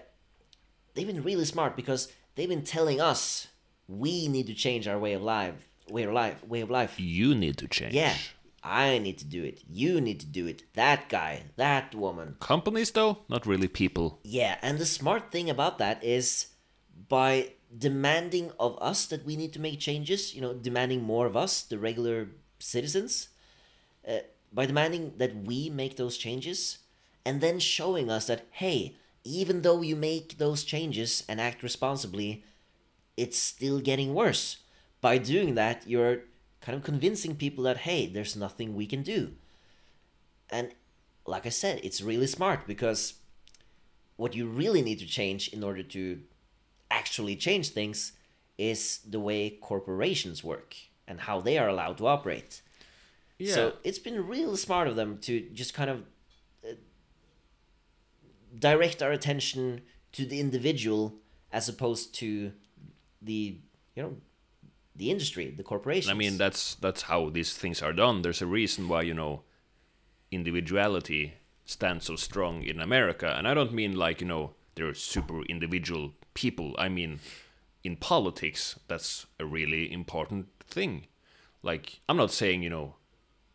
[0.94, 3.48] they've been really smart because they've been telling us
[3.86, 6.98] we need to change our way of life, way of life, way of life.
[6.98, 7.94] You need to change.
[7.94, 8.14] Yeah,
[8.62, 9.62] I need to do it.
[9.68, 10.64] You need to do it.
[10.74, 12.36] That guy, that woman.
[12.40, 14.20] Companies, though, not really people.
[14.24, 16.48] Yeah, and the smart thing about that is
[17.08, 21.36] by demanding of us that we need to make changes, you know, demanding more of
[21.36, 22.28] us, the regular
[22.58, 23.28] citizens,
[24.08, 24.18] uh,
[24.52, 26.78] by demanding that we make those changes,
[27.24, 32.44] and then showing us that, hey, even though you make those changes and act responsibly,
[33.16, 34.58] it's still getting worse.
[35.06, 36.22] By doing that, you're
[36.60, 39.34] kind of convincing people that, hey, there's nothing we can do.
[40.50, 40.74] And
[41.24, 43.14] like I said, it's really smart because
[44.16, 46.22] what you really need to change in order to
[46.90, 48.14] actually change things
[48.58, 50.74] is the way corporations work
[51.06, 52.60] and how they are allowed to operate.
[53.38, 53.54] Yeah.
[53.54, 55.98] So it's been real smart of them to just kind of
[56.68, 56.74] uh,
[58.58, 59.82] direct our attention
[60.14, 61.14] to the individual
[61.52, 62.50] as opposed to
[63.22, 63.60] the
[63.94, 64.16] you know
[64.96, 66.10] the industry, the corporations.
[66.10, 68.22] I mean, that's that's how these things are done.
[68.22, 69.42] There's a reason why you know
[70.30, 71.34] individuality
[71.64, 76.12] stands so strong in America, and I don't mean like you know they're super individual
[76.34, 76.74] people.
[76.78, 77.20] I mean,
[77.84, 81.06] in politics, that's a really important thing.
[81.62, 82.96] Like, I'm not saying you know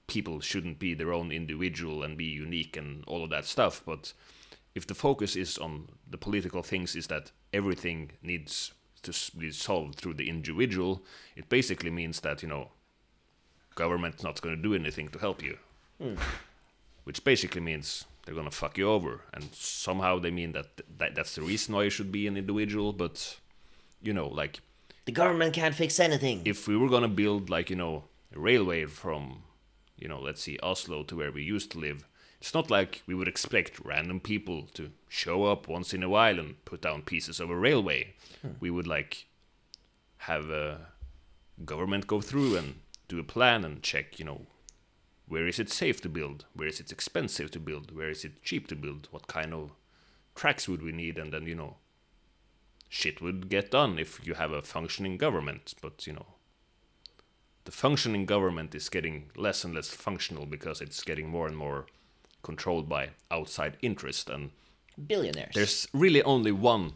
[0.07, 4.13] people shouldn't be their own individual and be unique and all of that stuff, but
[4.75, 8.73] if the focus is on the political things, is that everything needs
[9.03, 11.03] to be solved through the individual,
[11.35, 12.69] it basically means that you know
[13.75, 15.57] government's not going to do anything to help you,
[16.01, 16.15] hmm.
[17.03, 21.15] which basically means they're going to fuck you over, and somehow they mean that, that
[21.15, 23.39] that's the reason why you should be an individual, but
[24.01, 24.61] you know, like
[25.05, 26.41] the government can't fix anything.
[26.45, 28.03] if we were gonna build like you know
[28.35, 29.43] a railway from
[29.97, 32.07] you know let's see Oslo to where we used to live,
[32.41, 36.39] it's not like we would expect random people to show up once in a while
[36.39, 38.15] and put down pieces of a railway.
[38.41, 38.53] Hmm.
[38.59, 39.27] We would like
[40.17, 40.87] have a
[41.63, 44.47] government go through and do a plan and check you know
[45.27, 48.43] where is it safe to build, where is it expensive to build, where is it
[48.43, 49.71] cheap to build, what kind of
[50.35, 51.75] tracks would we need, and then you know
[52.89, 55.75] shit would get done if you have a functioning government.
[55.79, 56.25] But you know,
[57.65, 61.85] the functioning government is getting less and less functional because it's getting more and more
[62.43, 64.51] controlled by outside interest, and
[65.07, 65.53] Billionaires.
[65.53, 66.93] there's really only one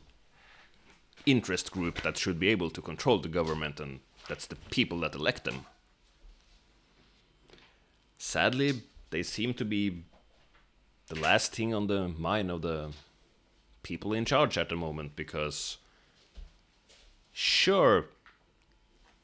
[1.26, 5.16] interest group that should be able to control the government, and that's the people that
[5.16, 5.66] elect them.
[8.18, 10.04] Sadly, they seem to be
[11.08, 12.92] the last thing on the mind of the
[13.84, 15.78] people in charge at the moment because
[17.32, 18.06] sure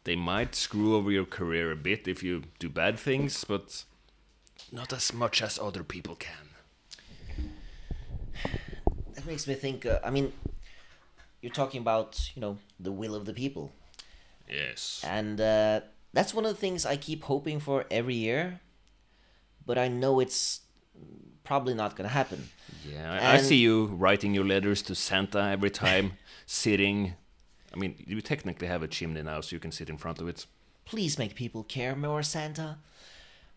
[0.04, 3.84] they might screw over your career a bit if you do bad things but
[4.72, 6.48] not as much as other people can
[9.14, 9.86] that makes me think.
[9.86, 10.32] Uh, I mean,
[11.42, 13.72] you're talking about you know the will of the people,
[14.50, 15.82] yes and uh,
[16.14, 18.62] that's one of the things I keep hoping for every year,
[19.66, 20.62] but I know it's
[21.44, 22.50] probably not gonna happen.
[22.90, 26.14] yeah I, I see you writing your letters to santa every time
[26.46, 27.16] sitting
[27.74, 30.28] i mean you technically have a chimney now so you can sit in front of
[30.28, 30.46] it
[30.86, 32.78] Please make people care more, Santa.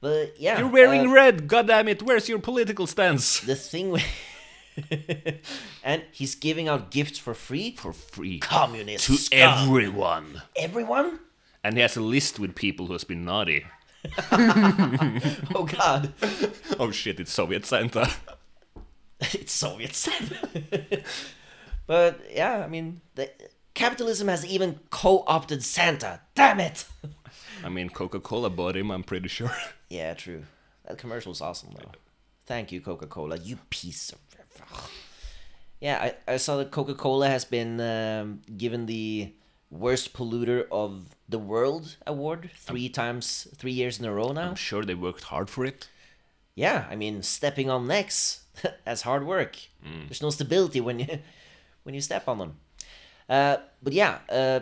[0.04, 2.02] But yeah, you're wearing uh, red god damn it.
[2.02, 3.40] Where's your political stance?
[3.40, 4.04] The thing with
[5.82, 7.74] and he's giving out gifts for free?
[7.78, 8.38] For free.
[8.38, 9.70] Communist to scum.
[9.70, 10.42] everyone.
[10.56, 11.20] Everyone?
[11.62, 13.64] And he has a list with people who has been naughty.
[15.54, 16.12] Oh god.
[16.78, 18.06] Oh shit it's soviet santa
[19.20, 20.36] it's soviet Santa.
[21.86, 23.30] but yeah i mean the
[23.72, 26.20] capitalism has even co-opted santa.
[26.34, 26.84] Damn it!
[27.64, 29.50] I mean, Coca Cola bought him, I'm pretty sure.
[29.94, 30.42] Yeah, true.
[30.84, 31.92] That commercial's awesome though.
[32.46, 33.36] Thank you, Coca Cola.
[33.38, 34.18] You piece of.
[35.80, 39.32] Yeah, I, I saw that Coca Cola has been um, given the
[39.70, 44.48] worst polluter of the world award three times, three years in a row now.
[44.48, 45.88] I'm sure they worked hard for it.
[46.54, 48.44] Yeah, I mean, stepping on necks
[48.84, 49.56] that's hard work.
[49.82, 51.18] There's no stability when you
[51.84, 52.56] when you step on them.
[53.28, 54.60] Uh, but yeah, uh,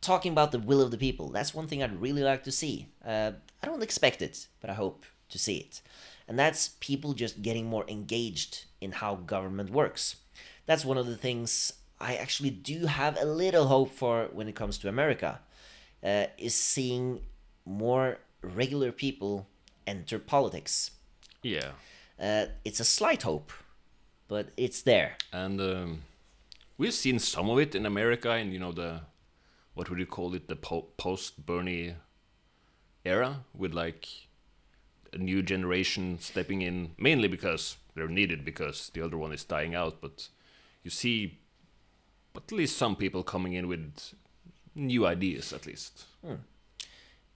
[0.00, 2.88] talking about the will of the people, that's one thing I'd really like to see.
[3.04, 3.32] Uh,
[3.62, 5.82] I don't expect it, but I hope to see it.
[6.26, 10.16] And that's people just getting more engaged in how government works.
[10.66, 14.54] That's one of the things I actually do have a little hope for when it
[14.54, 15.40] comes to America,
[16.02, 17.20] uh, is seeing
[17.66, 19.46] more regular people
[19.86, 20.92] enter politics.
[21.42, 21.72] Yeah.
[22.18, 23.52] Uh, it's a slight hope,
[24.28, 25.16] but it's there.
[25.32, 26.02] And um,
[26.78, 29.02] we've seen some of it in America in, you know, the,
[29.74, 31.94] what would you call it, the po- post Bernie
[33.04, 34.08] era, with like
[35.12, 39.74] a new generation stepping in, mainly because they're needed because the other one is dying
[39.74, 40.00] out.
[40.00, 40.28] But
[40.82, 41.38] you see
[42.36, 44.14] at least some people coming in with
[44.74, 46.04] new ideas, at least.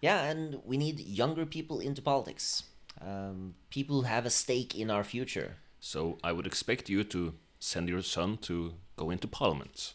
[0.01, 2.65] Yeah, and we need younger people into politics.
[3.01, 5.57] Um, people have a stake in our future.
[5.81, 9.95] So I would expect you to send your son to go into parliament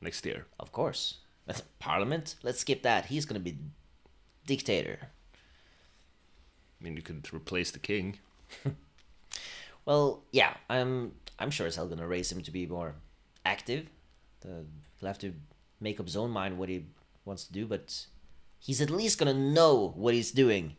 [0.00, 0.46] next year.
[0.58, 1.18] Of course.
[1.78, 2.36] Parliament?
[2.42, 3.06] Let's skip that.
[3.06, 3.58] He's gonna be
[4.46, 4.98] dictator.
[6.80, 8.18] I mean, you could replace the king.
[9.84, 12.94] Well, yeah, I'm I'm sure as hell gonna raise him to be more
[13.44, 13.86] active.
[14.40, 14.64] The,
[14.98, 15.34] he'll have to
[15.80, 16.84] make up his own mind what he
[17.24, 18.06] wants to do, but
[18.58, 20.76] he's at least gonna know what he's doing.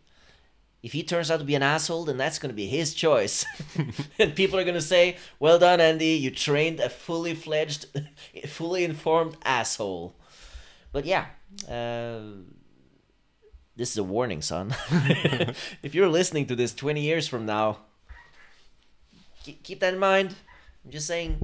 [0.82, 3.46] If he turns out to be an asshole, then that's gonna be his choice.
[4.20, 7.88] and people are gonna say, Well done, Andy, you trained a fully fledged,
[8.48, 10.16] fully informed asshole.
[10.94, 11.26] But yeah,
[11.68, 12.22] uh,
[13.76, 14.74] this is a warning, son.
[15.82, 17.80] if you're listening to this 20 years from now,
[19.44, 20.36] keep, that in mind.
[20.86, 21.44] I'm just saying,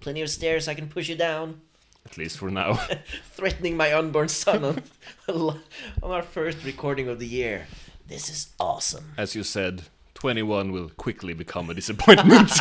[0.00, 1.60] plenty of stairs I can push you down.
[2.06, 2.74] At least for now.
[3.32, 4.82] Threatening my unborn son on,
[5.28, 5.60] on
[6.02, 7.66] our first recording of the year.
[8.08, 9.12] This is awesome.
[9.18, 9.82] As you said,
[10.14, 12.50] 21 will quickly become a disappointment.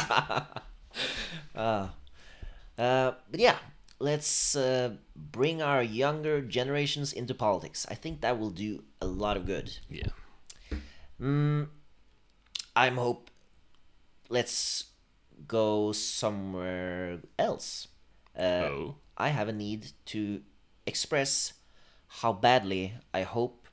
[2.77, 3.55] Uh, but yeah,
[3.99, 7.85] let's uh, bring our younger generations into politics.
[7.89, 9.77] I think that will do a lot of good.
[9.89, 10.07] yeah.
[12.75, 13.31] I'm hope.
[14.29, 14.85] Let's
[15.47, 17.87] go somewhere else.
[18.37, 18.95] Uh, oh.
[19.17, 20.41] I have a need to
[20.85, 21.53] express
[22.07, 23.67] how badly I hope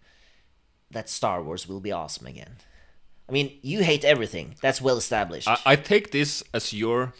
[0.90, 2.56] that Star Wars will be awesome again.
[3.28, 4.56] I mean, you hate everything.
[4.60, 5.48] That's well established.
[5.48, 7.14] I, I take this as your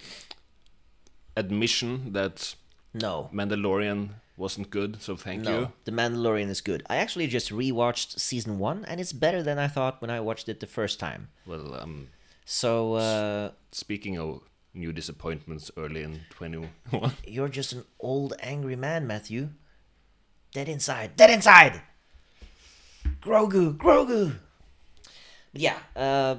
[1.37, 2.55] admission that
[2.95, 3.31] no.
[3.33, 5.73] Mandalorian wasn't good, so thank No, you.
[5.85, 6.83] The Mandalorian is good.
[6.89, 10.49] I actually just rewatched season one, and it's better than I thought when I watched
[10.49, 11.29] it the first time.
[11.47, 12.09] Well, um,
[12.45, 14.41] So uh, speaking of
[14.75, 16.71] new disappointments early in 21,
[17.27, 19.51] you're just an old angry man, Matthew.
[20.53, 21.17] Dead inside.
[21.17, 21.81] Dead inside.
[23.21, 23.77] Grogu.
[23.77, 24.33] Grogu.
[25.53, 26.37] But yeah, uh,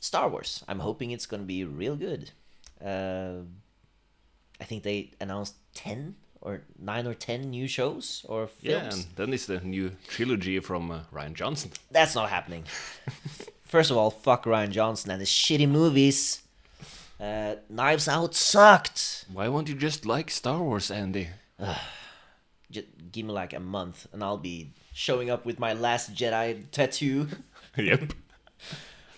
[0.00, 0.64] Star Wars.
[0.68, 2.30] I'm hoping it's gonna be real good.
[2.84, 3.44] Uh,
[4.60, 8.62] I think they announced ten or nine or ten new shows or films.
[8.64, 11.70] yeah, and then it's the new trilogy from uh, Rian Johnson.
[11.90, 12.64] That's not happening.
[13.64, 16.42] First of all, fuck Rian Johnson and his shitty movies.
[17.20, 19.26] Uh, Knives Out sucked.
[19.32, 21.28] Why won't you just like Star Wars, Andy?
[22.70, 26.64] Just give me like a month, and I'll be showing up with my Last Jedi
[26.72, 27.28] tattoo.
[27.76, 28.12] yep.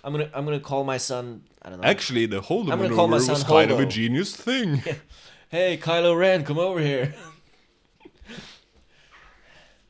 [0.03, 1.45] I'm gonna I'm gonna call my son.
[1.63, 1.89] I don't know.
[1.89, 4.83] Actually, the whole I'm gonna call my maneuver was kind of a genius thing.
[5.55, 7.15] Hey, Kylo Ren, come over here.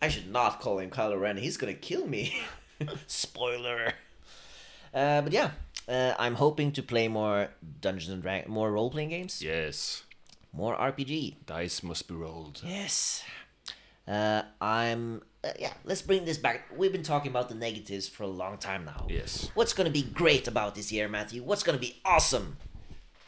[0.03, 1.39] I should not call him Kylo Ren.
[1.39, 2.37] He's gonna kill me.
[3.07, 3.95] Spoiler.
[4.93, 5.53] Uh, but yeah,
[5.89, 7.49] uh, I'm hoping to play more
[7.81, 10.03] Dungeons and Dragons, more role playing games, yes.
[10.53, 11.47] more RPG.
[11.47, 12.61] Dice must be rolled.
[12.62, 13.25] Yes.
[14.07, 15.23] Uh, I'm.
[15.43, 16.67] Uh, yeah, let's bring this back.
[16.77, 19.07] We've been talking about the negatives for a long time now.
[19.09, 19.49] Yes.
[19.55, 21.43] What's gonna be great about this year, Matthew?
[21.43, 22.59] What's gonna be awesome?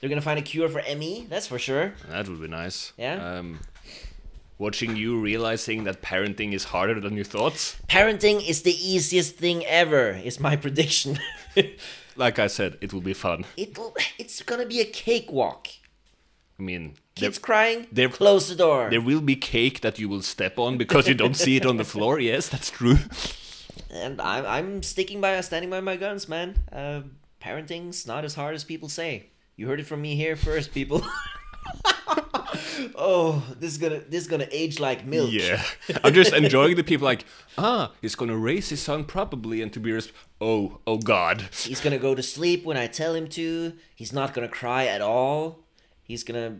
[0.00, 1.94] They're gonna find a cure for ME, that's for sure.
[2.08, 2.92] That would be nice.
[2.98, 3.14] Yeah?
[3.38, 3.60] Um,
[4.58, 7.76] watching you realizing that parenting is harder than you thought.
[7.88, 11.18] Parenting is the easiest thing ever, is my prediction.
[12.18, 13.44] Like I said, it will be fun.
[13.58, 15.68] It'll, it's gonna be a cakewalk.
[16.58, 18.88] I mean, there, Kids crying, there- close the door.
[18.88, 21.76] there will be cake that you will step on because you don't see it on
[21.76, 22.18] the floor.
[22.32, 22.96] Yes, that's true.
[23.90, 26.64] And I'm, I'm sticking by, standing by my guns, man.
[26.72, 27.02] Uh,
[27.42, 29.26] parenting's not as hard as people say.
[29.56, 31.02] You heard it from me here first, people.
[32.94, 35.30] oh, this is gonna this is gonna age like milk.
[35.32, 35.62] Yeah,
[36.04, 37.24] I'm just enjoying the people like,
[37.56, 42.14] ah, he's gonna raise his son probably, and Tobias, oh, oh God, He's gonna go
[42.14, 43.72] to sleep when I tell him to.
[43.94, 45.60] He's not gonna cry at all.
[46.02, 46.58] He's gonna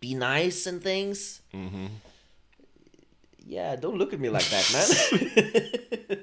[0.00, 1.42] be nice and things.
[1.54, 1.86] Mm-hmm.
[3.46, 6.18] Yeah, don't look at me like that, man.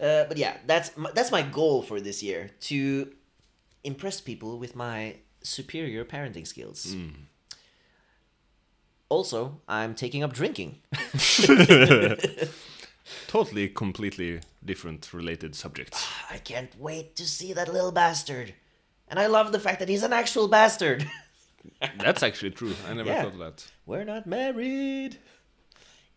[0.08, 3.12] uh, but yeah, that's my, that's my goal for this year to
[3.84, 6.92] impress people with my superior parenting skills.
[6.94, 7.08] Hmm.
[9.08, 10.80] Also, I'm taking up drinking.
[13.26, 15.98] totally, completely different related subjects.
[16.04, 18.54] Ah, I can't wait to see that little bastard.
[19.08, 21.08] And I love the fact that he's an actual bastard.
[21.98, 22.74] That's actually true.
[22.86, 23.22] I never Yeah.
[23.22, 23.66] thought of that.
[23.86, 25.16] We're not married.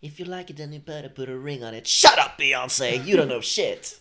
[0.01, 1.87] If you like it, then you better put a ring on it.
[1.87, 3.05] Shut up, Beyonce.
[3.05, 3.99] You don't know shit.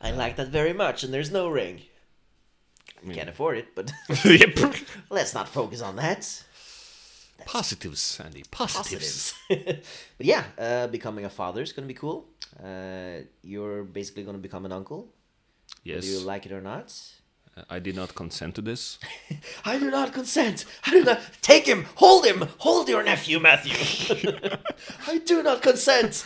[0.00, 1.82] I like that very much, and there's no ring.
[3.02, 3.92] mean- Can't afford it, but
[4.24, 4.56] yep.
[5.10, 6.44] let's not focus on that.
[7.46, 8.42] Positives, Sandy.
[8.50, 9.34] Positives.
[9.48, 9.86] Positives.
[10.18, 12.26] but yeah, uh, becoming a father is gonna be cool.
[12.62, 15.08] Uh, you're basically gonna become an uncle,
[15.84, 16.02] Yes.
[16.04, 16.92] whether you like it or not.
[17.68, 18.98] I did not consent to this.
[19.64, 20.64] I do not consent.
[20.86, 21.86] I do not take him.
[21.96, 22.46] Hold him.
[22.58, 23.74] Hold your nephew, Matthew.
[25.08, 26.24] I do not consent.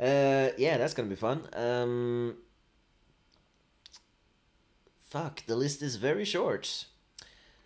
[0.00, 1.48] Uh, yeah, that's gonna be fun.
[1.52, 2.36] Um,
[5.00, 6.86] fuck, the list is very short.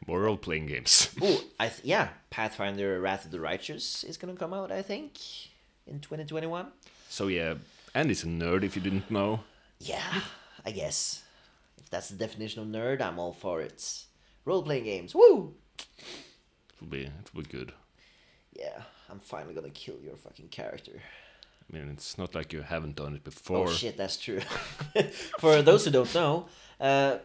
[0.07, 1.11] More role playing games.
[1.23, 4.73] Oh, I th- yeah, Pathfinder: Wrath of the Righteous is gonna come out.
[4.73, 5.19] I think
[5.87, 6.69] in twenty twenty one.
[7.09, 7.55] So yeah,
[7.95, 9.41] Andy's a nerd if you didn't know.
[9.79, 10.21] Yeah,
[10.65, 11.23] I guess.
[11.79, 14.05] If that's the definition of nerd, I'm all for it.
[14.45, 15.55] Role playing games, woo!
[15.79, 17.73] It will be it will be good.
[18.55, 21.03] Yeah, I'm finally gonna kill your fucking character.
[21.73, 23.69] I mean, it's not like you haven't done it before.
[23.69, 24.41] Oh shit, that's true.
[25.39, 26.47] For those who don't know,
[26.81, 27.19] uh,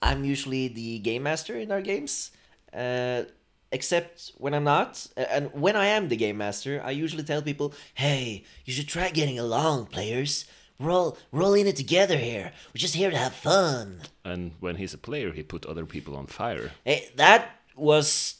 [0.00, 2.30] I'm usually the game master in our games.
[2.72, 3.24] Uh,
[3.72, 7.74] except when I'm not, and when I am the game master, I usually tell people,
[7.94, 10.44] "Hey, you should try getting along, players.
[10.78, 12.52] We're all we're all in it together here.
[12.68, 16.16] We're just here to have fun." And when he's a player, he put other people
[16.16, 16.70] on fire.
[16.84, 18.36] Hey, that was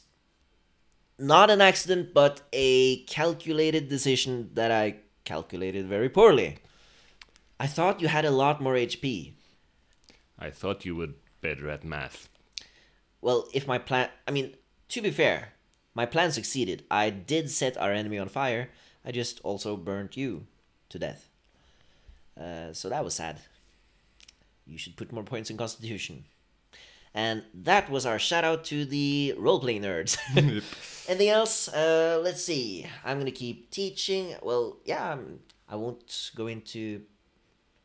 [1.21, 6.57] not an accident, but a calculated decision that I calculated very poorly.
[7.59, 9.33] I thought you had a lot more HP.
[10.39, 11.09] I thought you were
[11.41, 12.27] better at math.
[13.21, 14.09] Well, if my plan.
[14.27, 14.55] I mean,
[14.89, 15.53] to be fair,
[15.93, 16.83] my plan succeeded.
[16.89, 18.69] I did set our enemy on fire.
[19.05, 20.47] I just also burnt you
[20.89, 21.27] to death.
[22.39, 23.37] Uh, so that was sad.
[24.65, 26.25] You should put more points in Constitution.
[27.13, 30.17] And that was our shout out to the roleplay nerds.
[31.09, 31.67] Anything else?
[31.67, 32.85] Uh, let's see.
[33.03, 34.35] I'm gonna keep teaching.
[34.41, 37.01] Well, yeah, I'm, I won't go into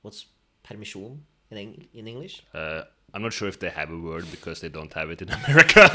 [0.03, 0.27] what's
[0.62, 2.43] permission in Eng- in English.
[2.55, 2.83] Uh,
[3.14, 5.89] I'm not sure if they have a word because they don't have it in America.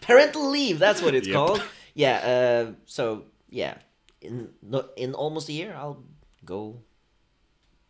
[0.00, 1.34] parental leave that's what it's Yep.
[1.34, 1.62] called
[1.94, 2.16] yeah
[2.68, 3.74] uh, so yeah
[4.20, 4.48] in
[4.96, 6.02] in almost a year i'll
[6.44, 6.80] go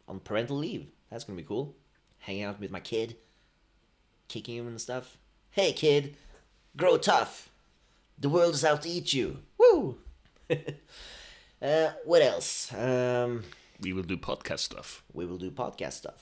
[0.07, 1.75] on parental leave that's gonna be cool
[2.19, 3.17] hanging out with my kid
[4.33, 5.07] kicking him and stuff
[5.59, 6.03] hey kid
[6.77, 7.51] grow tough
[8.25, 9.27] the world is out to eat you
[9.59, 9.99] woo
[11.63, 13.43] uh, what else um,
[13.81, 15.03] we will do podcast stuff.
[15.13, 16.21] we will do podcast stuff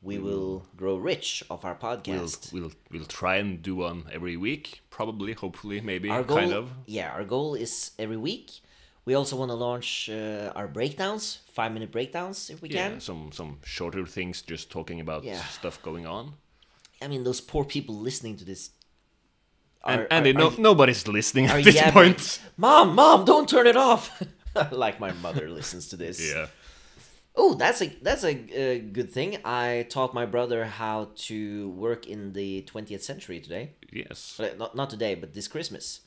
[0.00, 4.36] we will grow rich off our We'll podcast we'll we'll try and do one every
[4.36, 6.70] week, probably, hopefully, maybe, our goal, kind of.
[6.86, 8.48] Yeah, our goal is every week.
[9.04, 13.00] We also want to launch uh, our breakdowns, five minute breakdowns if we Yeah, can.
[13.00, 15.42] some some shorter things, just talking about Yeah.
[15.58, 16.34] stuff going on.
[17.02, 18.70] I mean, those poor people listening to this.
[19.84, 22.40] And Andy, are- no, are- nobody's listening are at this point.
[22.56, 24.22] Mom, mom, don't turn it off.
[24.72, 26.20] like my mother listens to this.
[26.20, 26.46] Yeah.
[27.36, 29.38] Oh, that's a that's a uh, good thing.
[29.44, 33.74] I taught my brother how to work in the 20th century today.
[33.92, 34.40] Yes.
[34.40, 36.00] Uh, Not not today, but this Christmas.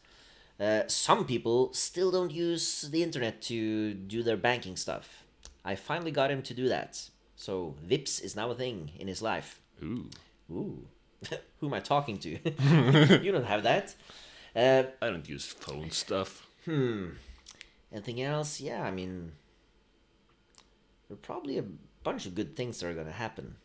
[0.60, 5.24] Uh, some people still don't use the internet to do their banking stuff.
[5.64, 7.10] I finally got him to do that.
[7.36, 9.60] So Vipps is now a thing in his life.
[9.82, 10.10] Ooh.
[10.52, 10.88] Ooh,
[11.60, 12.30] who am I talking to?
[13.24, 13.96] you don't have that.
[14.56, 16.46] Uh, I don't use phone stuff.
[16.66, 17.10] Hmm.
[17.92, 18.60] Anything else?
[18.62, 19.32] Yeah, I mean,
[21.08, 21.64] there are probably a
[22.04, 23.56] bunch of good things that are gonna happen.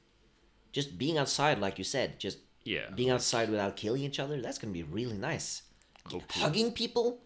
[0.72, 2.90] Just being outside, like you said, just Yeah.
[2.94, 5.62] being outside without killing each other, that's gonna be really nice.
[6.10, 6.42] Hopefully.
[6.44, 7.20] Hugging people?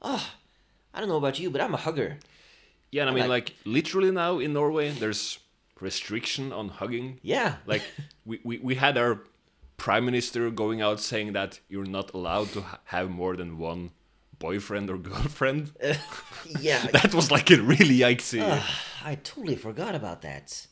[0.00, 0.30] Oh,
[0.92, 2.18] I don't know about you, but I'm a hugger.
[2.90, 5.38] Yeah, and I mean, like- like, literally now in Norway, there's
[5.80, 7.20] restriction on hugging.
[7.22, 7.56] Yeah.
[7.66, 7.82] Like,
[8.24, 9.20] we, we, we had our
[9.76, 13.90] prime minister going out saying that you're not allowed to ha- have more than one
[14.38, 15.72] boyfriend or girlfriend.
[15.82, 15.94] Uh,
[16.60, 16.86] yeah.
[16.92, 18.42] that was like a really yikesy.
[18.42, 20.66] Ah, I totally forgot about that.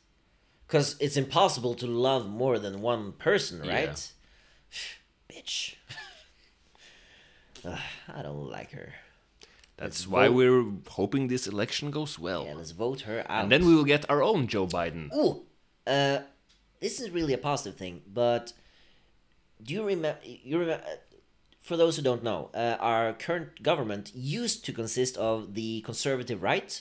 [0.67, 4.13] Because it's impossible to love more than one person, right?
[5.31, 5.75] bitch.
[7.65, 8.95] Ugh, ah, I don't like her.
[9.77, 10.35] That's Let's why vote.
[10.37, 12.45] we're hoping this election goes well.
[12.47, 13.43] Yeah, let's vote her out.
[13.45, 15.13] and then we will get our own Joe Biden.
[15.15, 15.43] Ooh,
[15.87, 16.19] uh,
[16.81, 18.53] this is really a positive thing, but
[19.63, 20.19] do you remember?
[20.25, 20.85] You remember?
[21.61, 26.43] For those who don't know, uh, our current government used to consist of the conservative
[26.43, 26.81] right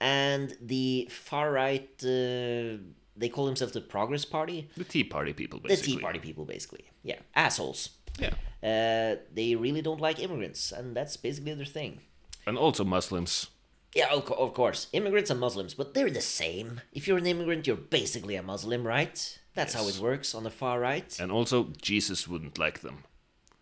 [0.00, 1.88] and the far right.
[2.02, 2.80] Uh,
[3.18, 5.92] they call themselves the Progress Party, The Tea Party people, basically.
[5.92, 5.98] the.
[5.98, 6.84] Tea Party people, basically.
[7.02, 7.90] Yeah, assholes.
[8.18, 8.34] Yeah.
[8.62, 12.00] Uh, they really don't like immigrants, and that's basically their thing.
[12.46, 13.48] And also Muslims.
[13.94, 16.82] Yeah, of, course, immigrants and Muslims, but they're the same.
[16.92, 19.38] If you're an immigrant, you're basically a Muslim, right?
[19.54, 21.18] That's how it works on the far right.
[21.18, 23.04] And also Jesus wouldn't like them.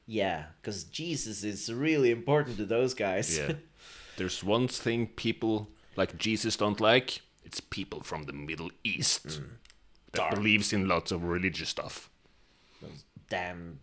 [0.07, 3.39] Yeah, because Jesus is really important to those guys.
[3.39, 3.53] Yeah.
[4.17, 7.21] There's one thing people like Jesus don't like.
[7.45, 9.49] It's people from the Middle East that Mm.
[10.13, 10.35] Dark.
[10.35, 12.09] believes in lots of religious stuff.
[13.29, 13.79] Damn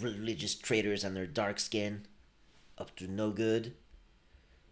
[0.00, 2.06] religious traitors and their dark skin.
[2.80, 3.74] Up to no good.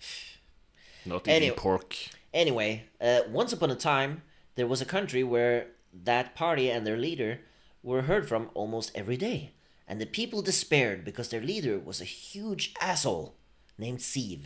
[1.04, 1.56] Not eating Anyway.
[1.56, 1.96] pork.
[2.32, 4.22] Anyway, uh, once upon a time,
[4.54, 7.40] there was a country where that party and their leader
[7.82, 9.52] were heard from almost every day.
[9.86, 13.34] And the people despaired because their leader was a huge asshole
[13.78, 14.40] named Siv.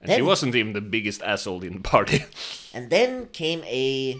[0.00, 2.24] And he wasn't even the biggest asshole in the party.
[2.72, 4.16] And then came a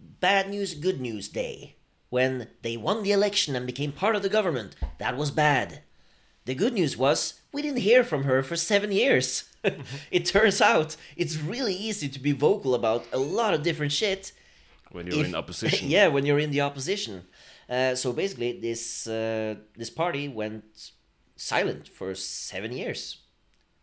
[0.00, 1.76] bad news, good news day
[2.08, 4.74] when they won the election and became part of the government.
[4.98, 5.82] That was bad.
[6.46, 9.28] The good news was we didn't hear from her for seven years.
[10.10, 14.32] it turns out it's really easy to be vocal about a lot of different shit.
[14.92, 15.88] when you're if- in opposition.
[15.96, 17.14] yeah, when you're in the opposition.
[17.68, 20.64] Uh, so basically, this uh, this party went
[21.36, 23.00] silent for seven years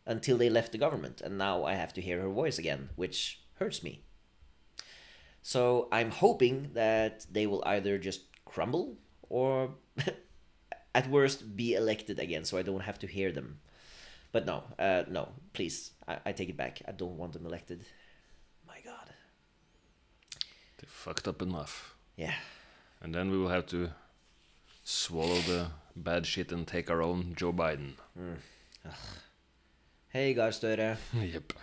[0.06, 3.42] until they left the government, and now I have to hear her voice again, which
[3.60, 3.94] hurts me.
[5.42, 8.98] So I'm hoping that they will either just crumble
[9.30, 9.76] or,
[10.96, 13.60] at worst, be elected again, so I don't have to hear them.
[14.32, 16.82] But no, uh, no, please, I, I take it back.
[16.88, 17.86] I don't want them elected.
[18.68, 19.10] My God.
[20.80, 21.96] They fucked up enough.
[22.16, 22.34] Yeah.
[23.02, 23.90] And then we will have to
[24.84, 27.94] swallow the bad shit and take our own Joe Biden.
[30.10, 30.98] Hey, Gahr Støre.
[31.14, 31.54] yep.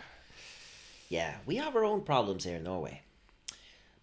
[1.08, 3.02] Yeah, we have our own problems here in Norway.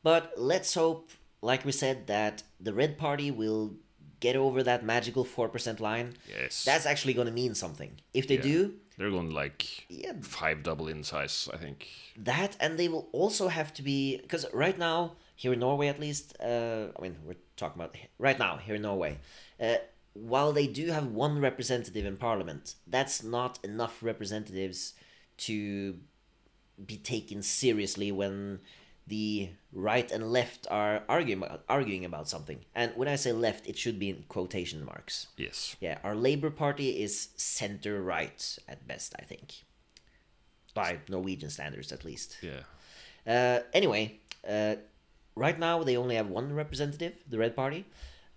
[0.03, 1.09] But let's hope,
[1.41, 3.75] like we said, that the Red Party will
[4.20, 6.13] get over that magical 4% line.
[6.28, 6.63] Yes.
[6.63, 7.91] That's actually going to mean something.
[8.13, 8.41] If they Yeah.
[8.53, 10.13] do, They're going to like Yeah.
[10.22, 11.88] five double in size, I think.
[12.18, 14.18] that and they will also have to be.
[14.18, 18.39] Because right now, here in Norway at least, uh, I mean, we're talking about right
[18.39, 19.20] now, here in Norway,
[19.59, 19.76] uh,
[20.13, 24.95] while they do have one representative in parliament, that's not enough representatives
[25.45, 25.99] to
[26.84, 28.59] be taken seriously when
[29.08, 32.60] the right and left are arguing about, arguing about something.
[32.76, 35.28] And when I say left, it should be in quotation marks.
[35.38, 35.76] Yes.
[35.80, 39.64] Yeah, our Labour Party is center right at best, I think.
[40.74, 42.38] By Norwegian standards, at least.
[42.41, 42.62] Yeah.
[43.26, 44.76] Uh, anyway, uh,
[45.36, 47.86] right now they only have one representative, the Red Party.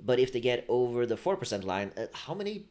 [0.02, 2.66] But if they get over the 4% line, uh, how many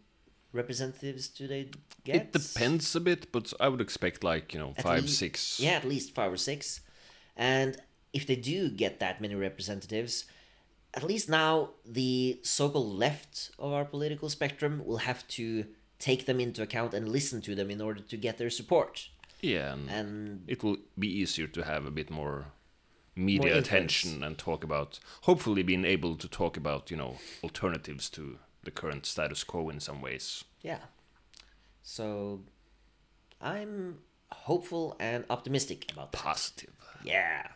[0.54, 1.70] representatives do they
[2.04, 2.16] get?
[2.16, 5.60] It depends a bit, but I would expect like, you know, At five, six.
[5.60, 6.82] Yeah, at least five or six.
[7.36, 7.78] And
[8.14, 10.26] if they do get that many representatives,
[10.93, 15.66] at least now the so called left of our political spectrum will have to
[15.99, 19.10] take them into account and listen to them in order to get their support.
[19.41, 22.47] Yeah, and, And it will be easier to have a bit more
[23.16, 23.67] media influence.
[23.67, 28.71] attention and talk about, hopefully being able to talk about, you know, alternatives to the
[28.71, 30.43] current status quo in some ways.
[30.62, 30.79] yeah.
[31.82, 32.42] So
[33.42, 34.00] I'm
[34.32, 36.21] hopeful and optimistic about that.
[36.21, 36.70] Positive.
[37.04, 37.47] Yeah.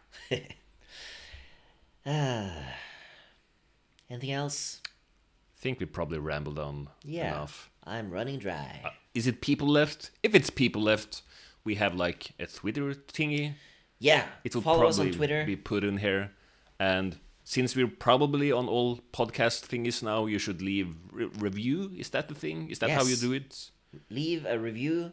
[2.06, 2.52] Ah.
[4.10, 4.82] Anything else?
[4.86, 7.30] I think we probably rambled on Yeah.
[7.30, 7.70] enough.
[7.86, 8.82] I'm running dry.
[9.14, 10.12] Is it people left?
[10.22, 11.22] If it's people left,
[11.64, 13.54] we have like a Twitter thingy.
[14.00, 14.26] yeah.
[14.44, 15.46] It will follow us probably on Twitter.
[15.46, 16.32] be put in here.
[16.80, 21.92] And since we're probably on all podcast thingies now, you should leave re- review.
[21.98, 22.70] Is that the thing?
[22.70, 23.70] Is that how you do it?
[24.10, 25.12] Leave a review,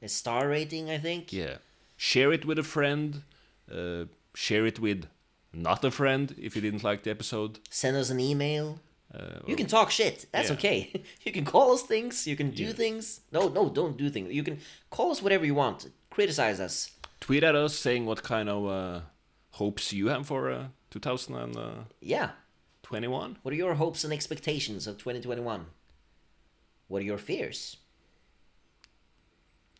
[0.00, 1.32] a star rating, I think.
[1.32, 1.58] Yeah.
[1.96, 3.22] Share it with a friend.
[3.72, 4.04] Uh,
[4.34, 5.06] share it with
[5.52, 7.58] not a friend if you didn't like the episode.
[7.70, 8.78] Send us an email.
[9.14, 10.26] Uh, You can talk shit.
[10.32, 10.54] That's Yeah.
[10.56, 10.92] okay.
[11.24, 12.26] you can call us things.
[12.26, 12.72] You can do Yeah.
[12.72, 13.20] things.
[13.30, 14.32] No, no, don't do things.
[14.32, 14.58] You can
[14.90, 15.86] call us whatever you want.
[16.10, 16.90] Criticize us.
[17.20, 19.00] tweet at us saying what kind of uh,
[19.52, 21.86] hopes you have for uh, 2021.
[22.00, 22.30] Yeah.
[22.82, 23.38] 21.
[23.42, 25.66] What are your hopes and expectations of 2021?
[26.88, 27.76] What are your fears?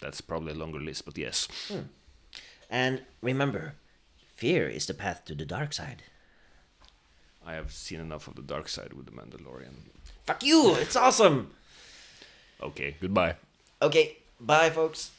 [0.01, 1.49] That's probably a longer list, but yes.
[2.71, 3.75] And remember,
[4.43, 6.03] fear is the path to the dark side.
[7.47, 9.87] I have seen enough of the dark side with the Mandalorian.
[10.27, 10.75] Fuck you!
[10.83, 11.55] It's awesome.
[12.61, 13.37] Okay, goodbye.
[13.81, 15.13] Okay, bye, folks.